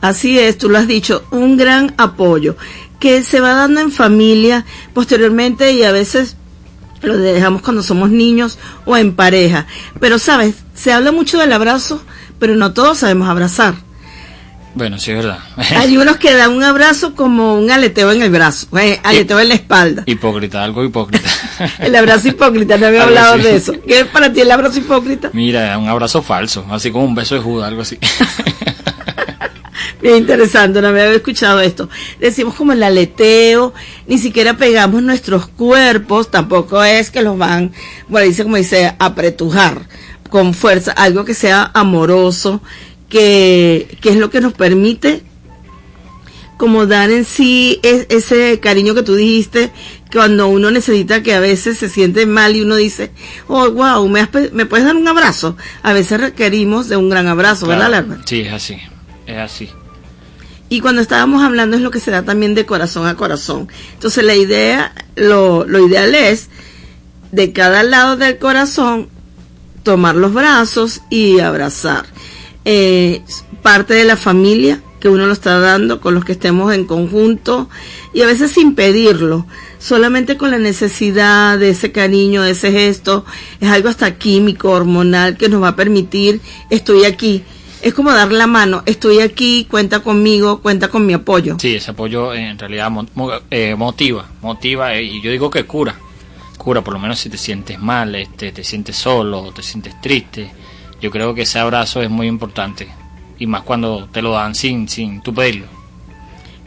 Así 0.00 0.38
es, 0.38 0.56
tú 0.58 0.68
lo 0.68 0.78
has 0.78 0.88
dicho, 0.88 1.24
un 1.30 1.56
gran 1.56 1.94
apoyo 1.98 2.56
que 2.98 3.22
se 3.22 3.40
va 3.40 3.54
dando 3.54 3.80
en 3.80 3.92
familia 3.92 4.64
posteriormente 4.94 5.72
y 5.72 5.84
a 5.84 5.92
veces 5.92 6.36
lo 7.02 7.16
dejamos 7.16 7.62
cuando 7.62 7.82
somos 7.82 8.10
niños 8.10 8.58
o 8.84 8.96
en 8.96 9.14
pareja. 9.14 9.66
Pero 10.00 10.18
sabes, 10.18 10.56
se 10.74 10.92
habla 10.92 11.12
mucho 11.12 11.38
del 11.38 11.52
abrazo, 11.52 12.02
pero 12.38 12.56
no 12.56 12.72
todos 12.72 12.98
sabemos 12.98 13.28
abrazar. 13.28 13.74
Bueno, 14.74 14.98
sí 14.98 15.10
es 15.10 15.16
verdad. 15.16 15.38
Hay 15.76 15.96
unos 15.96 16.16
que 16.16 16.34
dan 16.34 16.52
un 16.52 16.62
abrazo 16.62 17.14
como 17.14 17.54
un 17.54 17.70
aleteo 17.70 18.12
en 18.12 18.22
el 18.22 18.30
brazo, 18.30 18.68
eh, 18.78 19.00
aleteo 19.02 19.40
en 19.40 19.48
la 19.48 19.54
espalda. 19.54 20.04
hipócrita, 20.06 20.62
algo 20.62 20.84
hipócrita. 20.84 21.28
El 21.78 21.94
abrazo 21.96 22.28
hipócrita, 22.28 22.78
no 22.78 22.86
había 22.86 23.02
hablado 23.02 23.36
de 23.36 23.56
eso. 23.56 23.74
¿Qué 23.86 24.00
es 24.00 24.06
para 24.06 24.32
ti 24.32 24.40
el 24.40 24.50
abrazo 24.50 24.78
hipócrita? 24.78 25.30
Mira, 25.34 25.76
un 25.76 25.88
abrazo 25.88 26.22
falso, 26.22 26.64
así 26.70 26.90
como 26.90 27.04
un 27.04 27.14
beso 27.14 27.34
de 27.34 27.42
Judas, 27.42 27.68
algo 27.68 27.82
así. 27.82 27.98
Bien 30.02 30.16
interesante, 30.16 30.80
no 30.80 30.88
había 30.88 31.12
escuchado 31.12 31.60
esto. 31.60 31.88
Decimos 32.20 32.54
como 32.54 32.72
el 32.72 32.82
aleteo, 32.82 33.74
ni 34.06 34.18
siquiera 34.18 34.56
pegamos 34.56 35.02
nuestros 35.02 35.46
cuerpos, 35.46 36.30
tampoco 36.30 36.82
es 36.82 37.10
que 37.10 37.22
los 37.22 37.36
van, 37.36 37.72
bueno, 38.08 38.26
dice 38.26 38.42
como 38.44 38.56
dice, 38.56 38.94
apretujar 38.98 39.88
con 40.30 40.54
fuerza, 40.54 40.92
algo 40.92 41.24
que 41.24 41.34
sea 41.34 41.70
amoroso, 41.74 42.62
que, 43.08 43.98
que 44.00 44.10
es 44.10 44.16
lo 44.16 44.30
que 44.30 44.40
nos 44.40 44.52
permite 44.52 45.22
como 46.56 46.86
dar 46.86 47.10
en 47.10 47.24
sí 47.24 47.80
es- 47.82 48.06
ese 48.10 48.60
cariño 48.60 48.94
que 48.94 49.02
tú 49.02 49.14
dijiste, 49.14 49.70
cuando 50.12 50.48
uno 50.48 50.70
necesita 50.70 51.22
que 51.22 51.32
a 51.34 51.40
veces 51.40 51.78
se 51.78 51.88
siente 51.88 52.26
mal 52.26 52.54
y 52.54 52.60
uno 52.60 52.76
dice, 52.76 53.10
oh, 53.48 53.70
wow, 53.70 54.06
¿me, 54.08 54.20
has 54.20 54.28
¿me 54.52 54.66
puedes 54.66 54.84
dar 54.84 54.94
un 54.94 55.08
abrazo? 55.08 55.56
A 55.82 55.92
veces 55.94 56.20
requerimos 56.20 56.88
de 56.88 56.96
un 56.98 57.08
gran 57.08 57.28
abrazo, 57.28 57.66
¿verdad. 57.66 57.90
Lerber? 57.90 58.18
Sí, 58.26 58.42
es 58.42 58.52
así, 58.52 58.76
es 59.26 59.38
así. 59.38 59.70
Y 60.70 60.80
cuando 60.80 61.02
estábamos 61.02 61.42
hablando 61.42 61.76
es 61.76 61.82
lo 61.82 61.90
que 61.90 62.00
se 62.00 62.10
da 62.10 62.22
también 62.22 62.54
de 62.54 62.64
corazón 62.64 63.06
a 63.06 63.16
corazón. 63.16 63.68
Entonces 63.92 64.24
la 64.24 64.36
idea, 64.36 64.94
lo, 65.16 65.66
lo 65.66 65.86
ideal 65.86 66.14
es 66.14 66.48
de 67.32 67.52
cada 67.52 67.82
lado 67.82 68.16
del 68.16 68.38
corazón 68.38 69.08
tomar 69.82 70.14
los 70.14 70.32
brazos 70.32 71.02
y 71.10 71.40
abrazar. 71.40 72.06
Eh, 72.64 73.22
parte 73.62 73.94
de 73.94 74.04
la 74.04 74.16
familia 74.16 74.80
que 75.00 75.08
uno 75.08 75.26
lo 75.26 75.32
está 75.32 75.58
dando, 75.58 76.00
con 76.00 76.14
los 76.14 76.24
que 76.24 76.32
estemos 76.32 76.72
en 76.74 76.84
conjunto 76.84 77.68
y 78.12 78.20
a 78.20 78.26
veces 78.26 78.52
sin 78.52 78.74
pedirlo, 78.74 79.46
solamente 79.78 80.36
con 80.36 80.50
la 80.50 80.58
necesidad 80.58 81.58
de 81.58 81.70
ese 81.70 81.90
cariño, 81.90 82.42
de 82.42 82.50
ese 82.50 82.70
gesto, 82.70 83.24
es 83.60 83.70
algo 83.70 83.88
hasta 83.88 84.18
químico, 84.18 84.70
hormonal 84.70 85.38
que 85.38 85.48
nos 85.48 85.62
va 85.62 85.68
a 85.68 85.76
permitir, 85.76 86.40
estoy 86.68 87.04
aquí. 87.04 87.42
Es 87.82 87.94
como 87.94 88.12
dar 88.12 88.30
la 88.30 88.46
mano, 88.46 88.82
estoy 88.84 89.20
aquí, 89.20 89.66
cuenta 89.70 90.00
conmigo, 90.00 90.60
cuenta 90.60 90.88
con 90.88 91.06
mi 91.06 91.14
apoyo. 91.14 91.56
Sí, 91.58 91.76
ese 91.76 91.92
apoyo 91.92 92.34
en 92.34 92.58
realidad 92.58 92.90
eh, 93.50 93.74
motiva, 93.74 94.28
motiva 94.42 94.94
eh, 94.94 95.04
y 95.04 95.22
yo 95.22 95.30
digo 95.30 95.50
que 95.50 95.64
cura, 95.64 95.94
cura 96.58 96.82
por 96.82 96.92
lo 96.92 97.00
menos 97.00 97.18
si 97.18 97.30
te 97.30 97.38
sientes 97.38 97.80
mal, 97.80 98.14
este, 98.14 98.52
te 98.52 98.62
sientes 98.64 98.96
solo, 98.96 99.50
te 99.52 99.62
sientes 99.62 99.98
triste. 100.00 100.50
Yo 101.00 101.10
creo 101.10 101.34
que 101.34 101.42
ese 101.42 101.58
abrazo 101.58 102.02
es 102.02 102.10
muy 102.10 102.26
importante 102.26 102.88
y 103.38 103.46
más 103.46 103.62
cuando 103.62 104.08
te 104.12 104.20
lo 104.20 104.32
dan 104.32 104.54
sin, 104.54 104.86
sin 104.86 105.22
tú 105.22 105.32
pedirlo. 105.32 105.66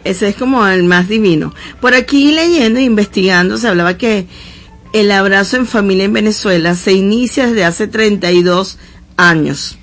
Ese 0.04 0.30
es 0.30 0.36
como 0.36 0.68
el 0.68 0.84
más 0.84 1.08
divino. 1.08 1.54
Por 1.80 1.94
aquí 1.94 2.32
leyendo 2.32 2.80
e 2.80 2.84
investigando 2.84 3.58
se 3.58 3.68
hablaba 3.68 3.98
que 3.98 4.26
el 4.92 5.12
abrazo 5.12 5.58
en 5.58 5.68
familia 5.68 6.06
en 6.06 6.14
Venezuela 6.14 6.76
se 6.76 6.94
inicia 6.94 7.48
desde 7.48 7.64
hace 7.64 7.88
32 7.88 8.80
años, 9.18 9.78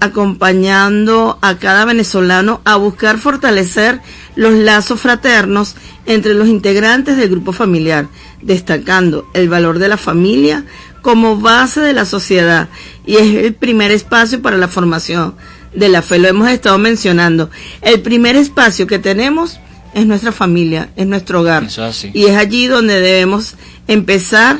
acompañando 0.00 1.38
a 1.40 1.56
cada 1.58 1.84
venezolano 1.84 2.60
a 2.64 2.76
buscar 2.76 3.18
fortalecer 3.18 4.00
los 4.36 4.52
lazos 4.52 5.00
fraternos 5.00 5.76
entre 6.06 6.34
los 6.34 6.48
integrantes 6.48 7.16
del 7.16 7.30
grupo 7.30 7.52
familiar, 7.52 8.08
destacando 8.42 9.26
el 9.34 9.48
valor 9.48 9.78
de 9.78 9.88
la 9.88 9.96
familia 9.96 10.64
como 11.02 11.38
base 11.38 11.80
de 11.80 11.92
la 11.92 12.06
sociedad 12.06 12.68
y 13.04 13.16
es 13.16 13.44
el 13.44 13.54
primer 13.54 13.90
espacio 13.90 14.40
para 14.40 14.56
la 14.56 14.68
formación 14.68 15.34
de 15.74 15.88
la 15.88 16.02
fe. 16.02 16.18
Lo 16.18 16.28
hemos 16.28 16.48
estado 16.48 16.78
mencionando. 16.78 17.50
El 17.82 18.00
primer 18.00 18.36
espacio 18.36 18.86
que 18.86 18.98
tenemos 18.98 19.60
es 19.92 20.06
nuestra 20.06 20.32
familia, 20.32 20.90
es 20.96 21.06
nuestro 21.06 21.40
hogar. 21.40 21.64
Eso 21.64 21.84
es 21.84 21.96
así. 21.96 22.10
Y 22.14 22.26
es 22.26 22.36
allí 22.36 22.66
donde 22.66 23.00
debemos 23.00 23.54
empezar 23.86 24.58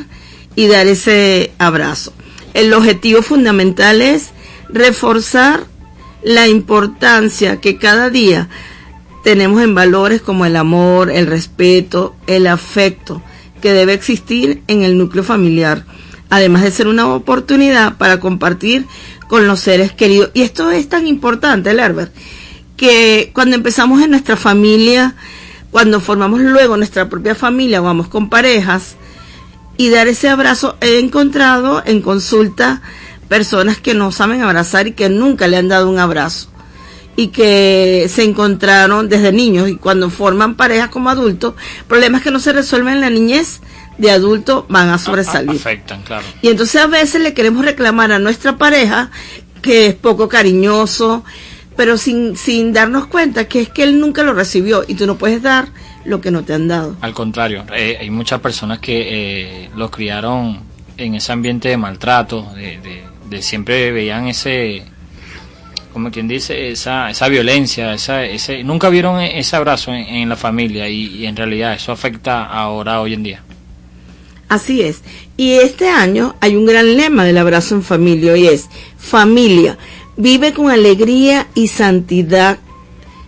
y 0.55 0.67
dar 0.67 0.87
ese 0.87 1.51
abrazo. 1.57 2.13
El 2.53 2.73
objetivo 2.73 3.21
fundamental 3.21 4.01
es 4.01 4.29
reforzar 4.75 5.65
la 6.21 6.47
importancia 6.47 7.61
que 7.61 7.77
cada 7.77 8.09
día 8.09 8.49
tenemos 9.23 9.63
en 9.63 9.73
valores 9.73 10.21
como 10.21 10.45
el 10.45 10.57
amor, 10.57 11.09
el 11.09 11.27
respeto, 11.27 12.13
el 12.27 12.45
afecto 12.45 13.23
que 13.61 13.71
debe 13.71 13.93
existir 13.93 14.61
en 14.67 14.83
el 14.83 14.97
núcleo 14.97 15.23
familiar, 15.23 15.85
además 16.29 16.63
de 16.63 16.71
ser 16.71 16.87
una 16.87 17.07
oportunidad 17.07 17.97
para 17.97 18.19
compartir 18.19 18.85
con 19.29 19.47
los 19.47 19.61
seres 19.61 19.93
queridos. 19.93 20.29
Y 20.33 20.41
esto 20.41 20.69
es 20.71 20.89
tan 20.89 21.07
importante, 21.07 21.71
Herbert, 21.71 22.13
que 22.75 23.31
cuando 23.33 23.55
empezamos 23.55 24.03
en 24.03 24.11
nuestra 24.11 24.35
familia, 24.35 25.15
cuando 25.71 26.01
formamos 26.01 26.41
luego 26.41 26.75
nuestra 26.75 27.07
propia 27.07 27.33
familia, 27.33 27.79
vamos 27.79 28.09
con 28.09 28.29
parejas, 28.29 28.97
y 29.77 29.89
dar 29.89 30.07
ese 30.07 30.27
abrazo, 30.27 30.77
he 30.81 30.99
encontrado 30.99 31.81
en 31.85 32.01
consulta 32.01 32.81
personas 33.27 33.77
que 33.77 33.93
no 33.93 34.11
saben 34.11 34.41
abrazar 34.41 34.87
y 34.87 34.91
que 34.91 35.09
nunca 35.09 35.47
le 35.47 35.57
han 35.57 35.67
dado 35.67 35.89
un 35.89 35.99
abrazo 35.99 36.49
y 37.15 37.27
que 37.27 38.07
se 38.09 38.23
encontraron 38.23 39.07
desde 39.07 39.31
niños 39.31 39.69
y 39.69 39.77
cuando 39.77 40.09
forman 40.09 40.55
parejas 40.55 40.89
como 40.89 41.09
adultos, 41.09 41.55
problemas 41.87 42.21
que 42.21 42.31
no 42.31 42.39
se 42.39 42.53
resuelven 42.53 42.95
en 42.95 43.01
la 43.01 43.09
niñez 43.09 43.61
de 43.97 44.11
adulto 44.11 44.65
van 44.69 44.89
a 44.89 44.97
sobresalir. 44.97 45.55
Afectan, 45.55 46.01
claro. 46.03 46.25
Y 46.41 46.49
entonces 46.49 46.81
a 46.81 46.87
veces 46.87 47.21
le 47.21 47.33
queremos 47.33 47.63
reclamar 47.63 48.11
a 48.11 48.19
nuestra 48.19 48.57
pareja 48.57 49.09
que 49.61 49.87
es 49.87 49.93
poco 49.95 50.27
cariñoso, 50.27 51.23
pero 51.75 51.97
sin, 51.97 52.35
sin 52.35 52.73
darnos 52.73 53.07
cuenta 53.07 53.47
que 53.47 53.61
es 53.61 53.69
que 53.69 53.83
él 53.83 53.99
nunca 53.99 54.23
lo 54.23 54.33
recibió 54.33 54.83
y 54.87 54.95
tú 54.95 55.07
no 55.07 55.17
puedes 55.17 55.41
dar 55.41 55.69
lo 56.03 56.21
que 56.21 56.31
no 56.31 56.43
te 56.43 56.53
han 56.53 56.67
dado. 56.67 56.95
Al 57.01 57.13
contrario, 57.13 57.65
eh, 57.73 57.97
hay 57.99 58.09
muchas 58.09 58.41
personas 58.41 58.79
que 58.79 59.63
eh, 59.63 59.69
los 59.75 59.89
criaron 59.89 60.59
en 60.97 61.15
ese 61.15 61.31
ambiente 61.31 61.69
de 61.69 61.77
maltrato, 61.77 62.53
de, 62.55 62.79
de, 62.79 63.03
de 63.29 63.41
siempre 63.41 63.91
veían 63.91 64.27
ese, 64.27 64.83
como 65.93 66.11
quien 66.11 66.27
dice, 66.27 66.71
esa, 66.71 67.09
esa 67.09 67.27
violencia, 67.27 67.93
esa, 67.93 68.23
ese, 68.25 68.63
nunca 68.63 68.89
vieron 68.89 69.21
ese 69.21 69.55
abrazo 69.55 69.93
en, 69.93 70.03
en 70.03 70.29
la 70.29 70.35
familia 70.35 70.87
y, 70.89 71.07
y 71.17 71.25
en 71.25 71.35
realidad 71.35 71.73
eso 71.73 71.91
afecta 71.91 72.45
ahora, 72.45 73.01
hoy 73.01 73.13
en 73.13 73.23
día. 73.23 73.43
Así 74.47 74.81
es. 74.81 75.01
Y 75.37 75.53
este 75.53 75.89
año 75.89 76.35
hay 76.39 76.55
un 76.55 76.65
gran 76.65 76.95
lema 76.97 77.25
del 77.25 77.37
abrazo 77.37 77.75
en 77.75 77.83
familia 77.83 78.37
y 78.37 78.47
es 78.47 78.69
familia, 78.97 79.77
vive 80.17 80.53
con 80.53 80.69
alegría 80.69 81.47
y 81.55 81.67
santidad 81.67 82.59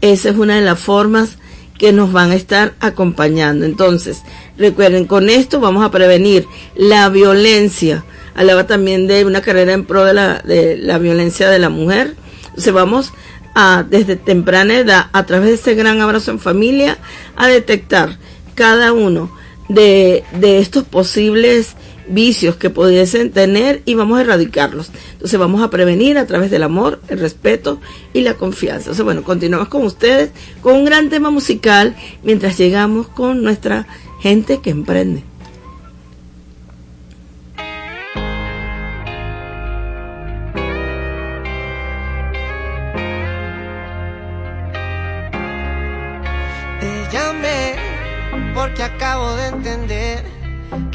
esa 0.00 0.30
es 0.30 0.36
una 0.38 0.54
de 0.54 0.62
las 0.62 0.80
formas 0.80 1.36
que 1.76 1.92
nos 1.92 2.12
van 2.12 2.30
a 2.30 2.34
estar 2.34 2.72
acompañando. 2.80 3.66
Entonces, 3.66 4.22
recuerden, 4.56 5.04
con 5.04 5.28
esto 5.28 5.60
vamos 5.60 5.84
a 5.84 5.90
prevenir 5.90 6.46
la 6.76 7.10
violencia. 7.10 8.06
Hablaba 8.34 8.66
también 8.66 9.06
de 9.06 9.26
una 9.26 9.42
carrera 9.42 9.74
en 9.74 9.84
pro 9.84 10.06
de 10.06 10.14
la, 10.14 10.38
de 10.38 10.78
la 10.78 10.96
violencia 10.96 11.50
de 11.50 11.58
la 11.58 11.68
mujer. 11.68 12.16
Entonces, 12.46 12.72
vamos 12.72 13.12
a, 13.54 13.84
desde 13.86 14.16
temprana 14.16 14.78
edad, 14.78 15.06
a 15.12 15.26
través 15.26 15.48
de 15.48 15.54
este 15.56 15.74
gran 15.74 16.00
abrazo 16.00 16.30
en 16.30 16.38
familia, 16.38 16.96
a 17.36 17.48
detectar 17.48 18.16
cada 18.56 18.92
uno 18.92 19.30
de, 19.68 20.24
de 20.40 20.58
estos 20.58 20.82
posibles 20.82 21.76
vicios 22.08 22.56
que 22.56 22.70
pudiesen 22.70 23.30
tener 23.30 23.82
y 23.84 23.94
vamos 23.94 24.18
a 24.18 24.22
erradicarlos. 24.22 24.90
Entonces 25.12 25.38
vamos 25.38 25.62
a 25.62 25.70
prevenir 25.70 26.18
a 26.18 26.26
través 26.26 26.50
del 26.50 26.62
amor, 26.62 27.00
el 27.08 27.18
respeto 27.18 27.80
y 28.12 28.22
la 28.22 28.34
confianza. 28.34 28.84
Entonces 28.84 29.04
bueno, 29.04 29.22
continuamos 29.22 29.68
con 29.68 29.84
ustedes 29.84 30.30
con 30.60 30.74
un 30.74 30.84
gran 30.84 31.08
tema 31.08 31.30
musical 31.30 31.96
mientras 32.22 32.58
llegamos 32.58 33.08
con 33.08 33.42
nuestra 33.42 33.86
gente 34.20 34.60
que 34.60 34.70
emprende. 34.70 35.22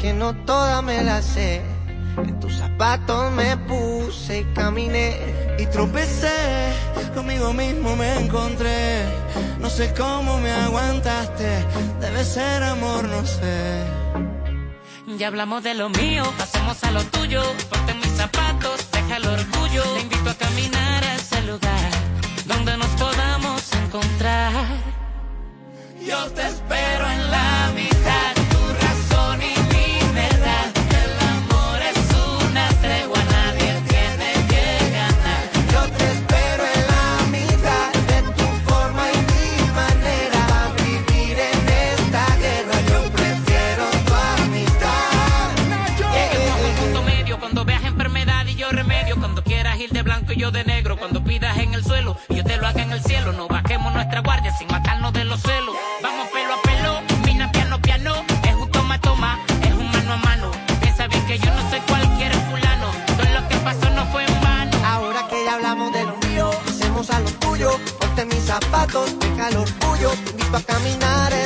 Que 0.02 0.12
no 0.12 0.34
toda 0.44 0.82
me 0.82 1.00
la 1.04 1.22
sé. 1.22 1.62
En 2.18 2.40
tus 2.40 2.56
zapatos 2.56 3.30
me 3.32 3.56
puse 3.56 4.40
y 4.40 4.44
caminé. 4.52 5.16
Y 5.60 5.66
tropecé, 5.66 6.74
conmigo 7.14 7.52
mismo 7.52 7.94
me 7.94 8.18
encontré. 8.18 9.04
No 9.60 9.70
sé 9.70 9.94
cómo 9.96 10.38
me 10.38 10.50
aguantaste, 10.50 11.64
debe 12.00 12.24
ser 12.24 12.64
amor, 12.64 13.04
no 13.04 13.24
sé. 13.24 13.84
Ya 15.18 15.28
hablamos 15.28 15.62
de 15.62 15.74
lo 15.74 15.88
mío, 15.88 16.24
pasemos 16.36 16.82
a 16.82 16.90
lo 16.90 17.04
tuyo. 17.04 17.42
Ponte 17.70 17.94
mis 17.94 18.12
zapatos, 18.22 18.90
deja 18.90 19.16
el 19.18 19.26
orgullo. 19.26 19.84
Te 19.94 20.00
invito 20.00 20.30
a 20.30 20.34
caminar 20.34 21.04
a 21.04 21.14
ese 21.14 21.42
lugar 21.42 21.90
donde 22.46 22.76
nos 22.76 22.88
podamos 23.04 23.72
encontrar. 23.84 24.52
Yo 26.04 26.18
te 26.32 26.42
espero 26.42 27.04
en 27.16 27.30
la 27.30 27.70
mitad, 27.76 28.41
de 50.52 50.64
negro. 50.64 50.96
Cuando 50.96 51.24
pidas 51.24 51.56
en 51.58 51.74
el 51.74 51.84
suelo 51.84 52.16
y 52.28 52.36
yo 52.36 52.44
te 52.44 52.56
lo 52.56 52.66
haga 52.66 52.82
en 52.82 52.92
el 52.92 53.02
cielo. 53.02 53.32
No 53.32 53.48
bajemos 53.48 53.92
nuestra 53.92 54.20
guardia 54.20 54.52
sin 54.56 54.68
matarnos 54.68 55.12
de 55.12 55.24
los 55.24 55.40
celos. 55.40 55.74
Vamos 56.02 56.28
pelo 56.28 56.54
a 56.54 56.62
pelo, 56.62 57.00
mina 57.24 57.50
piano 57.50 57.80
piano. 57.80 58.14
Es 58.46 58.54
un 58.54 58.70
toma 58.70 59.00
toma, 59.00 59.38
es 59.62 59.72
un 59.72 59.90
mano 59.90 60.12
a 60.12 60.16
mano. 60.16 60.50
Piensa 60.80 61.06
bien 61.06 61.24
que 61.26 61.38
yo 61.38 61.52
no 61.54 61.70
soy 61.70 61.80
cualquier 61.80 62.32
fulano. 62.34 62.90
Todo 63.06 63.40
lo 63.40 63.48
que 63.48 63.56
pasó 63.56 63.90
no 63.90 64.04
fue 64.06 64.24
en 64.24 64.40
vano. 64.42 64.76
Ahora 64.84 65.26
que 65.28 65.44
ya 65.44 65.54
hablamos 65.54 65.92
de 65.92 66.04
lo 66.04 66.16
mío, 66.28 66.50
hacemos 66.68 67.10
a 67.10 67.20
lo 67.20 67.30
tuyo. 67.32 67.70
Ponte 67.98 68.24
mis 68.26 68.44
zapatos, 68.44 69.18
deja 69.18 69.48
el 69.48 69.56
orgullo. 69.56 70.10
Te 70.10 70.30
invito 70.30 70.56
a 70.56 70.62
caminar 70.62 71.32
a 71.32 71.44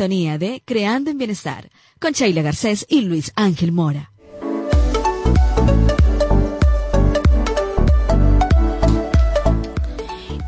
de 0.00 0.62
Creando 0.64 1.10
en 1.10 1.18
Bienestar 1.18 1.70
con 2.00 2.12
Sheila 2.12 2.40
Garcés 2.40 2.86
y 2.88 3.02
Luis 3.02 3.32
Ángel 3.36 3.70
Mora. 3.70 4.12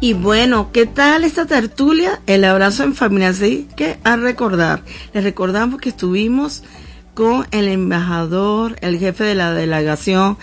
Y 0.00 0.14
bueno, 0.14 0.70
¿qué 0.72 0.86
tal 0.86 1.24
esta 1.24 1.44
tertulia? 1.44 2.22
El 2.26 2.44
abrazo 2.44 2.84
en 2.84 2.94
familia, 2.94 3.28
así 3.28 3.68
que 3.76 3.98
a 4.04 4.16
recordar. 4.16 4.84
Les 5.12 5.22
recordamos 5.22 5.82
que 5.82 5.90
estuvimos 5.90 6.64
con 7.12 7.46
el 7.50 7.68
embajador, 7.68 8.76
el 8.80 8.98
jefe 8.98 9.24
de 9.24 9.34
la 9.34 9.52
delegación 9.52 10.38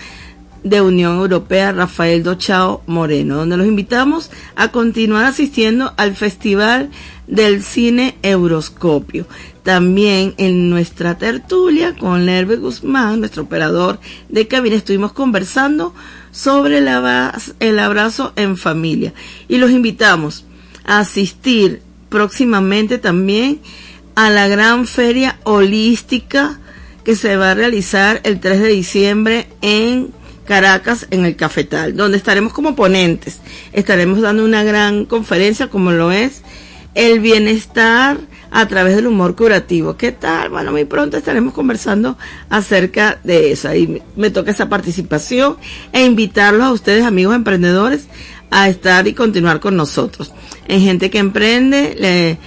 de 0.64 0.82
Unión 0.82 1.18
Europea, 1.18 1.72
Rafael 1.72 2.24
Dochao 2.24 2.82
Moreno, 2.88 3.38
donde 3.38 3.58
los 3.58 3.68
invitamos 3.68 4.30
a 4.56 4.70
continuar 4.72 5.26
asistiendo 5.26 5.94
al 5.98 6.16
Festival 6.16 6.90
del 7.28 7.64
Cine 7.64 8.16
Euroscopio. 8.24 9.26
También 9.64 10.34
en 10.38 10.70
nuestra 10.70 11.18
tertulia 11.18 11.96
con 11.96 12.26
Lerbe 12.26 12.56
Guzmán, 12.58 13.20
nuestro 13.20 13.44
operador 13.44 14.00
de 14.30 14.48
cabina, 14.48 14.76
estuvimos 14.76 15.14
conversando 15.14 15.94
sobre 16.32 16.80
el 16.80 16.88
abra- 16.88 17.36
el 17.60 17.78
abrazo 17.80 18.34
en 18.36 18.58
familia. 18.58 19.14
Y 19.48 19.58
los 19.58 19.72
invitamos 19.72 20.46
a 20.86 21.00
asistir 21.00 21.82
próximamente 22.10 22.98
también 22.98 23.60
a 24.16 24.30
la 24.30 24.48
gran 24.48 24.88
feria 24.88 25.40
holística 25.44 26.60
que 27.04 27.16
se 27.16 27.38
va 27.38 27.52
a 27.52 27.56
realizar 27.56 28.22
el 28.24 28.40
3 28.40 28.60
de 28.62 28.68
diciembre 28.70 29.48
en 29.62 30.12
Caracas, 30.50 31.06
en 31.12 31.26
el 31.26 31.36
Cafetal, 31.36 31.96
donde 31.96 32.18
estaremos 32.18 32.54
como 32.54 32.76
ponentes. 32.76 33.38
Estaremos 33.72 34.20
dando 34.20 34.44
una 34.44 34.64
gran 34.64 35.06
conferencia 35.06 35.68
como 35.68 35.92
lo 35.92 36.12
es 36.12 36.42
el 36.96 37.20
bienestar 37.20 38.18
a 38.50 38.68
través 38.68 38.96
del 38.96 39.06
humor 39.06 39.36
curativo. 39.36 39.96
¿Qué 39.96 40.12
tal? 40.12 40.50
Bueno, 40.50 40.72
muy 40.72 40.86
pronto 40.86 41.18
estaremos 41.18 41.54
conversando 41.54 42.18
acerca 42.50 43.20
de 43.24 43.52
eso. 43.52 43.70
Ahí 43.70 44.02
me- 44.16 44.32
toca 44.32 44.50
esa 44.50 44.70
participación 44.70 45.58
e 45.94 46.04
invitarlos 46.04 46.64
a 46.64 46.72
ustedes, 46.72 47.06
amigos 47.06 47.36
emprendedores, 47.36 48.08
a 48.50 48.68
estar 48.70 49.08
y 49.08 49.14
continuar 49.14 49.60
con 49.60 49.76
nosotros. 49.78 50.34
En 50.68 50.82
Gente 50.82 51.12
que 51.12 51.20
Emprende, 51.20 51.96
le, 52.00 52.40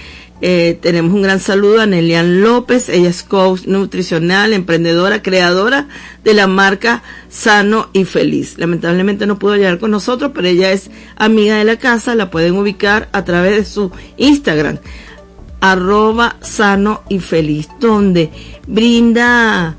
eh, 0.45 0.77
tenemos 0.81 1.13
un 1.13 1.21
gran 1.21 1.39
saludo 1.39 1.79
a 1.79 1.85
Nelian 1.85 2.41
López, 2.41 2.89
ella 2.89 3.07
es 3.07 3.23
coach 3.23 3.61
nutricional, 3.65 4.51
emprendedora, 4.51 5.21
creadora 5.21 5.87
de 6.25 6.33
la 6.33 6.47
marca 6.47 7.01
Sano 7.29 7.87
y 7.93 8.03
Feliz. 8.03 8.57
Lamentablemente 8.57 9.25
no 9.25 9.39
pudo 9.39 9.55
llegar 9.55 9.79
con 9.79 9.91
nosotros, 9.91 10.31
pero 10.35 10.49
ella 10.49 10.73
es 10.73 10.91
amiga 11.15 11.55
de 11.55 11.63
la 11.63 11.77
casa, 11.77 12.13
la 12.13 12.29
pueden 12.29 12.57
ubicar 12.57 13.07
a 13.13 13.23
través 13.23 13.55
de 13.55 13.63
su 13.63 13.91
Instagram, 14.17 14.79
arroba 15.61 16.35
sano 16.41 17.03
y 17.07 17.19
feliz, 17.19 17.69
donde 17.79 18.29
brinda 18.67 19.77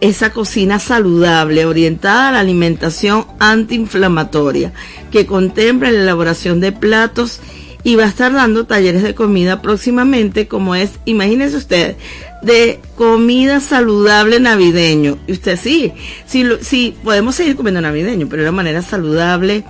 esa 0.00 0.32
cocina 0.32 0.78
saludable 0.78 1.66
orientada 1.66 2.28
a 2.28 2.32
la 2.32 2.38
alimentación 2.38 3.26
antiinflamatoria 3.40 4.74
que 5.10 5.26
contempla 5.26 5.90
la 5.90 6.02
elaboración 6.02 6.60
de 6.60 6.70
platos 6.70 7.40
y 7.84 7.96
va 7.96 8.04
a 8.04 8.08
estar 8.08 8.32
dando 8.32 8.64
talleres 8.64 9.02
de 9.02 9.14
comida 9.14 9.60
próximamente 9.60 10.48
como 10.48 10.74
es, 10.74 10.92
imagínense 11.04 11.56
ustedes, 11.56 11.96
de 12.42 12.80
comida 12.96 13.60
saludable 13.60 14.40
navideño. 14.40 15.18
Y 15.26 15.32
usted 15.32 15.58
sí, 15.58 15.92
sí, 16.26 16.44
sí 16.62 16.96
podemos 17.04 17.34
seguir 17.34 17.56
comiendo 17.56 17.82
navideño, 17.82 18.26
pero 18.28 18.42
de 18.42 18.48
una 18.48 18.56
manera 18.56 18.82
saludable. 18.82 19.64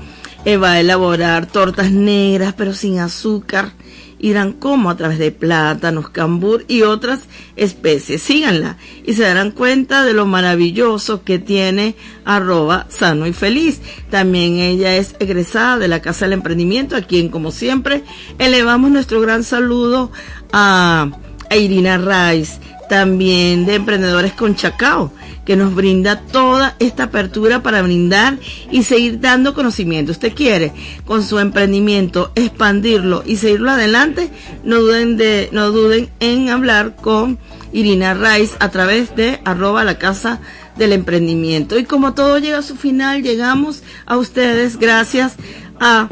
eh, 0.45 0.57
va 0.57 0.73
a 0.73 0.81
elaborar 0.81 1.47
tortas 1.47 1.91
negras 1.91 2.55
pero 2.57 2.75
sin 2.75 2.99
azúcar 2.99 3.73
irán 4.19 4.53
como 4.53 4.91
a 4.91 4.97
través 4.97 5.19
de 5.19 5.31
plátanos, 5.31 6.11
cambur 6.11 6.65
y 6.69 6.83
otras 6.83 7.21
especies. 7.57 8.23
Síganla 8.23 8.79
y 9.05 9.15
se 9.15 9.23
darán 9.23 9.51
cuenta 9.51 10.05
de 10.05 10.13
lo 10.13 10.27
maravilloso 10.27 11.25
que 11.25 11.39
tiene 11.39 11.95
arroba 12.25 12.87
sano 12.89 13.27
y 13.27 13.33
feliz. 13.33 13.81
También 14.11 14.59
ella 14.59 14.97
es 14.97 15.15
egresada 15.19 15.79
de 15.79 15.89
la 15.89 16.01
Casa 16.01 16.25
del 16.25 16.35
Emprendimiento, 16.35 16.97
a 16.97 17.03
quien 17.03 17.29
como 17.29 17.51
siempre 17.51 18.03
elevamos 18.39 18.91
nuestro 18.91 19.21
gran 19.21 19.45
saludo 19.45 20.11
a, 20.53 21.11
a 21.51 21.57
Irina 21.57 21.99
Rice, 21.99 22.59
también 22.89 23.67
de 23.67 23.75
Emprendedores 23.77 24.33
con 24.33 24.55
Chacao 24.55 25.13
que 25.45 25.57
nos 25.57 25.75
brinda 25.75 26.21
toda 26.21 26.77
esta 26.79 27.05
apertura 27.05 27.63
para 27.63 27.83
brindar 27.83 28.39
y 28.71 28.83
seguir 28.85 29.21
dando 29.21 29.53
conocimiento. 29.55 30.13
Usted 30.13 30.33
quiere 30.35 30.73
con 31.05 31.23
su 31.23 31.39
emprendimiento 31.39 32.33
expandirlo 32.35 33.23
y 33.27 33.37
seguirlo 33.37 33.71
adelante, 33.71 34.31
no 34.65 34.81
duden 34.81 35.17
de, 35.17 35.51
no 35.53 35.71
duden 35.71 36.09
en 36.21 36.49
hablar 36.49 36.97
con 36.97 37.39
Irina 37.73 38.15
Rice 38.15 38.55
a 38.61 38.71
través 38.71 39.15
de 39.17 39.41
arroba 39.45 39.85
la 39.85 39.99
casa 39.99 40.41
del 40.77 40.93
emprendimiento. 40.93 41.79
Y 41.79 41.85
como 41.85 42.15
todo 42.15 42.39
llega 42.39 42.59
a 42.59 42.63
su 42.63 42.77
final, 42.77 43.23
llegamos 43.23 43.83
a 44.07 44.17
ustedes 44.17 44.79
gracias 44.79 45.35
a 45.79 46.09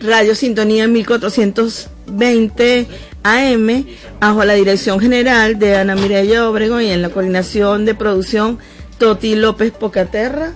Radio 0.00 0.34
Sintonía 0.34 0.88
1420 0.88 2.86
AM, 3.22 3.84
bajo 4.20 4.44
la 4.44 4.54
dirección 4.54 5.00
general 5.00 5.58
de 5.58 5.76
Ana 5.76 5.94
Mireya 5.94 6.48
Obregón 6.48 6.82
y 6.82 6.90
en 6.90 7.02
la 7.02 7.10
coordinación 7.10 7.84
de 7.84 7.94
producción 7.94 8.58
Toti 8.98 9.34
López 9.34 9.72
Pocaterra, 9.72 10.52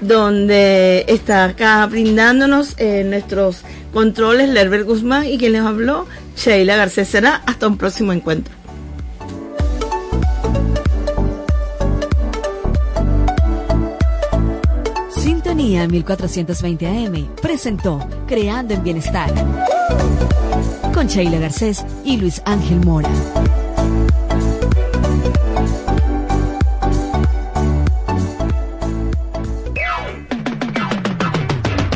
donde 0.00 1.04
está 1.08 1.44
acá 1.44 1.86
brindándonos 1.86 2.74
eh, 2.78 3.04
nuestros 3.04 3.62
controles 3.92 4.48
Lerber 4.48 4.84
Guzmán 4.84 5.26
y 5.26 5.38
quien 5.38 5.52
les 5.52 5.62
habló, 5.62 6.06
Sheila 6.36 6.76
Garcés. 6.76 7.08
Será 7.08 7.42
hasta 7.46 7.66
un 7.66 7.78
próximo 7.78 8.12
encuentro. 8.12 8.63
Sintonía 15.64 15.88
1420 15.88 16.86
AM 16.86 17.28
presentó 17.40 17.98
Creando 18.26 18.74
en 18.74 18.84
Bienestar 18.84 19.32
con 20.92 21.06
Sheila 21.06 21.38
Garcés 21.38 21.86
y 22.04 22.18
Luis 22.18 22.42
Ángel 22.44 22.84
Mora. 22.84 23.08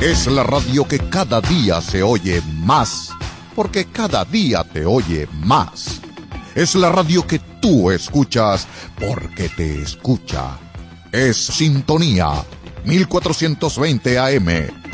Es 0.01 0.27
la 0.29 0.45
radio 0.45 0.89
que 0.89 0.99
cada 1.01 1.43
día 1.43 1.83
se 1.83 2.03
oye 2.03 2.41
más, 2.61 3.11
porque 3.55 3.85
cada 3.85 4.25
día 4.25 4.64
te 4.64 4.87
oye 4.87 5.29
más. 5.45 6.01
Es 6.55 6.75
la 6.75 6.91
radio 6.91 7.27
que 7.27 7.39
tú 7.61 7.91
escuchas, 7.91 8.66
porque 8.99 9.51
te 9.51 9.83
escucha. 9.83 10.57
Es 11.12 11.37
Sintonía 11.37 12.33
1420 12.89 14.18
AM. 14.18 14.89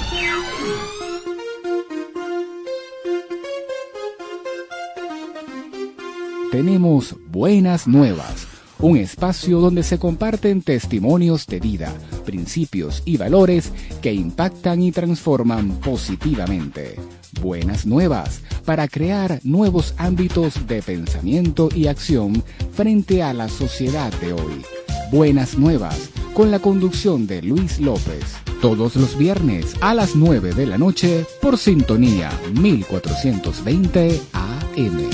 tenemos 6.55 7.16
buenas 7.26 7.88
nuevas, 7.88 8.47
un 8.78 8.97
espacio 8.97 9.59
donde 9.59 9.82
se 9.82 9.99
comparten 9.99 10.62
testimonios 10.62 11.49
de 11.49 11.59
vida, 11.59 11.92
principios 12.24 13.03
y 13.05 13.16
valores 13.16 13.72
que 14.01 14.14
impactan 14.14 14.80
y 14.80 14.92
transforman 14.92 15.80
positivamente. 15.80 16.95
Buenas 17.40 17.86
nuevas 17.86 18.40
para 18.64 18.86
crear 18.86 19.40
nuevos 19.42 19.95
ámbitos 19.97 20.64
de 20.68 20.80
pensamiento 20.80 21.70
y 21.74 21.88
acción 21.88 22.45
frente 22.72 23.24
a 23.24 23.32
la 23.32 23.49
sociedad 23.49 24.12
de 24.20 24.32
hoy. 24.32 24.84
Buenas 25.15 25.57
nuevas 25.57 26.11
con 26.33 26.51
la 26.51 26.59
conducción 26.59 27.29
de 27.29 27.41
Luis 27.41 27.79
López. 27.79 28.35
Todos 28.61 28.97
los 28.97 29.17
viernes 29.17 29.77
a 29.81 29.95
las 29.95 30.17
9 30.17 30.55
de 30.55 30.67
la 30.67 30.77
noche 30.77 31.25
por 31.41 31.57
sintonía 31.57 32.33
1420 32.61 34.21
AM. 34.33 35.11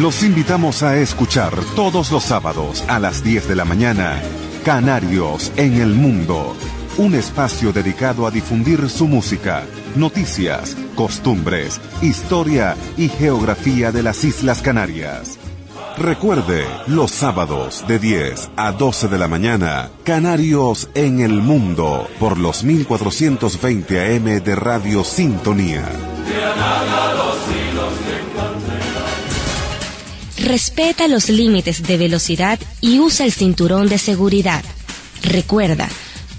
Los 0.00 0.24
invitamos 0.24 0.82
a 0.82 0.98
escuchar 0.98 1.54
todos 1.76 2.10
los 2.10 2.24
sábados 2.24 2.82
a 2.88 2.98
las 2.98 3.22
10 3.22 3.46
de 3.46 3.54
la 3.54 3.64
mañana 3.64 4.20
Canarios 4.64 5.52
en 5.56 5.74
el 5.74 5.94
Mundo, 5.94 6.56
un 6.96 7.14
espacio 7.14 7.72
dedicado 7.72 8.26
a 8.26 8.32
difundir 8.32 8.90
su 8.90 9.06
música, 9.06 9.62
noticias, 9.94 10.76
costumbres, 10.96 11.80
historia 12.02 12.74
y 12.96 13.08
geografía 13.08 13.92
de 13.92 14.02
las 14.02 14.24
Islas 14.24 14.62
Canarias. 14.62 15.38
Recuerde, 15.98 16.64
los 16.86 17.10
sábados 17.10 17.84
de 17.88 17.98
10 17.98 18.50
a 18.54 18.70
12 18.70 19.08
de 19.08 19.18
la 19.18 19.26
mañana, 19.26 19.90
Canarios 20.04 20.88
en 20.94 21.20
el 21.20 21.32
Mundo, 21.32 22.08
por 22.20 22.38
los 22.38 22.62
1420 22.62 24.16
AM 24.16 24.40
de 24.40 24.54
Radio 24.54 25.02
Sintonía. 25.02 25.90
Respeta 30.36 31.08
los 31.08 31.28
límites 31.30 31.82
de 31.82 31.96
velocidad 31.96 32.60
y 32.80 33.00
usa 33.00 33.26
el 33.26 33.32
cinturón 33.32 33.88
de 33.88 33.98
seguridad. 33.98 34.64
Recuerda, 35.24 35.88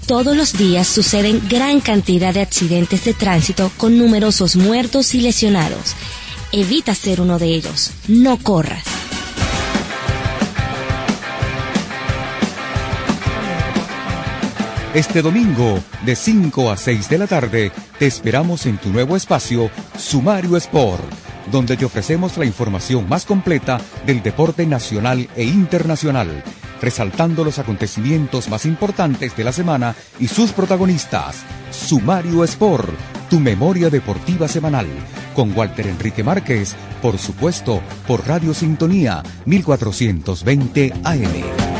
todos 0.06 0.34
los 0.34 0.54
días 0.54 0.88
suceden 0.88 1.42
gran 1.50 1.80
cantidad 1.80 2.32
de 2.32 2.40
accidentes 2.40 3.04
de 3.04 3.12
tránsito 3.12 3.70
con 3.76 3.98
numerosos 3.98 4.56
muertos 4.56 5.14
y 5.14 5.20
lesionados. 5.20 5.94
Evita 6.50 6.94
ser 6.94 7.20
uno 7.20 7.38
de 7.38 7.48
ellos. 7.48 7.90
No 8.08 8.38
corras. 8.38 8.99
Este 14.94 15.22
domingo, 15.22 15.78
de 16.04 16.16
5 16.16 16.68
a 16.68 16.76
6 16.76 17.08
de 17.08 17.18
la 17.18 17.28
tarde, 17.28 17.70
te 18.00 18.08
esperamos 18.08 18.66
en 18.66 18.76
tu 18.76 18.88
nuevo 18.88 19.14
espacio, 19.14 19.70
Sumario 19.96 20.56
Sport, 20.56 21.04
donde 21.52 21.76
te 21.76 21.84
ofrecemos 21.84 22.36
la 22.36 22.44
información 22.44 23.08
más 23.08 23.24
completa 23.24 23.80
del 24.04 24.20
deporte 24.20 24.66
nacional 24.66 25.28
e 25.36 25.44
internacional, 25.44 26.42
resaltando 26.82 27.44
los 27.44 27.60
acontecimientos 27.60 28.48
más 28.48 28.66
importantes 28.66 29.36
de 29.36 29.44
la 29.44 29.52
semana 29.52 29.94
y 30.18 30.26
sus 30.26 30.50
protagonistas. 30.50 31.36
Sumario 31.70 32.42
Sport, 32.42 32.90
tu 33.30 33.38
memoria 33.38 33.90
deportiva 33.90 34.48
semanal, 34.48 34.88
con 35.36 35.56
Walter 35.56 35.86
Enrique 35.86 36.24
Márquez, 36.24 36.74
por 37.00 37.16
supuesto, 37.16 37.80
por 38.08 38.26
Radio 38.26 38.52
Sintonía 38.52 39.22
1420 39.44 40.92
AM. 41.04 41.79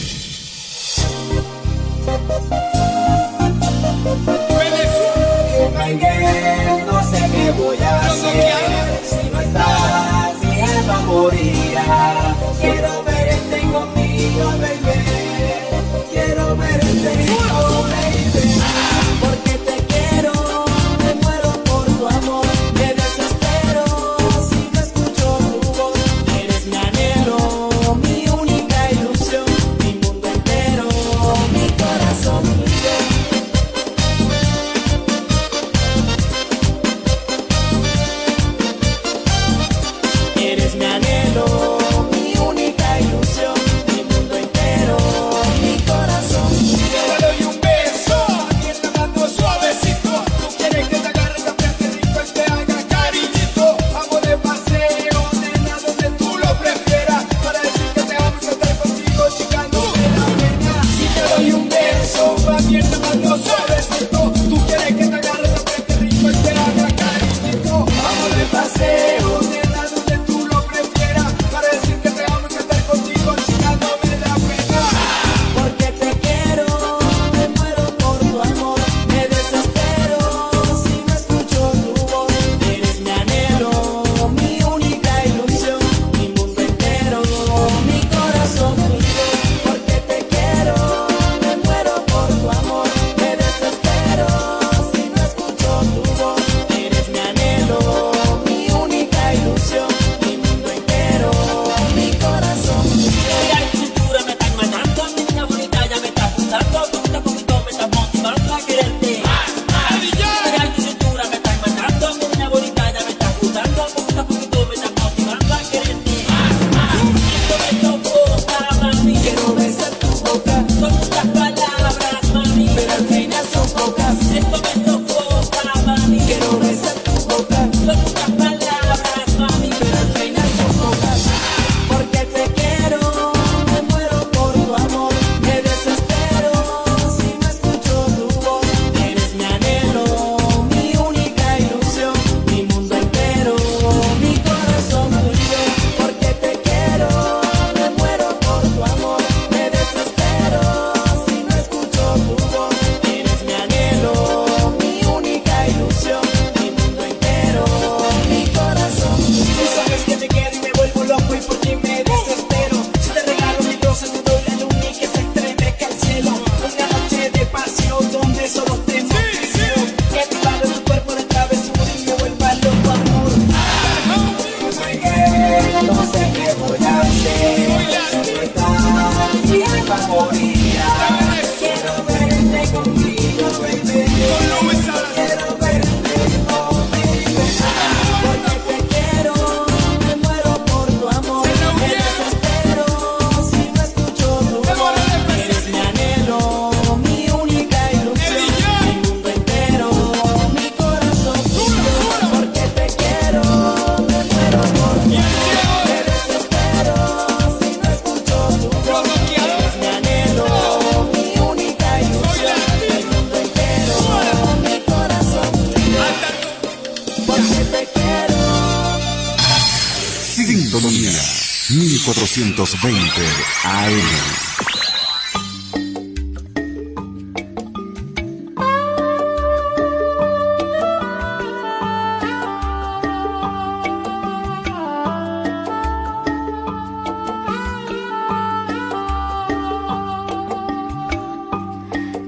1420 222.83 223.21
AM. 223.63 223.91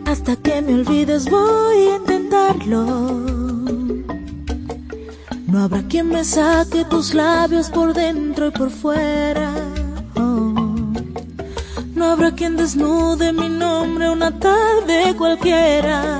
Hasta 0.06 0.36
que 0.36 0.62
me 0.62 0.76
olvides 0.76 1.28
voy 1.32 1.88
a 1.88 1.96
intentarlo. 1.96 2.86
No 5.48 5.64
habrá 5.64 5.82
quien 5.88 6.10
me 6.10 6.24
saque 6.24 6.86
tus 6.86 7.16
labios 7.16 7.70
por 7.72 7.96
dentro 7.96 8.50
y 8.50 8.52
por 8.52 8.70
fuera. 8.70 9.63
Quien 12.44 12.58
desnude 12.58 13.32
mi 13.32 13.48
nombre 13.48 14.10
una 14.10 14.38
tarde 14.38 15.16
cualquiera. 15.18 16.20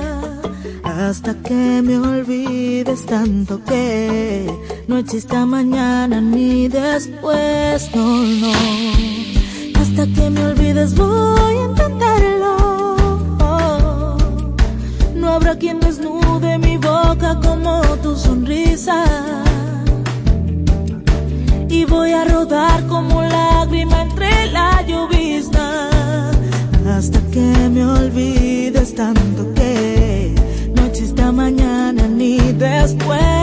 Hasta 0.82 1.34
que 1.34 1.82
me 1.84 1.98
olvides 1.98 3.04
tanto 3.04 3.62
que 3.62 4.50
no 4.88 4.96
exista 4.96 5.44
mañana 5.44 6.22
ni 6.22 6.68
después, 6.68 7.90
no, 7.94 8.22
no. 8.42 8.52
Hasta 9.78 10.06
que 10.14 10.30
me 10.30 10.46
olvides 10.46 10.94
voy 10.94 11.56
a 11.56 11.64
intentarlo. 11.64 12.96
No 15.14 15.28
habrá 15.28 15.58
quien 15.58 15.78
desnude 15.78 16.56
mi 16.56 16.78
boca 16.78 17.38
como 17.44 17.82
tu 18.02 18.16
sonrisa. 18.16 19.04
Y 21.68 21.84
voy 21.84 22.12
a 22.12 22.24
rodar 22.24 22.86
como 22.86 23.20
lágrima 23.20 24.00
entre 24.00 24.13
que 27.34 27.68
me 27.68 27.84
olvides 27.84 28.94
tanto 28.94 29.52
que 29.54 30.32
no 30.76 30.84
exista 30.86 31.32
mañana 31.32 32.06
ni 32.06 32.38
después. 32.52 33.33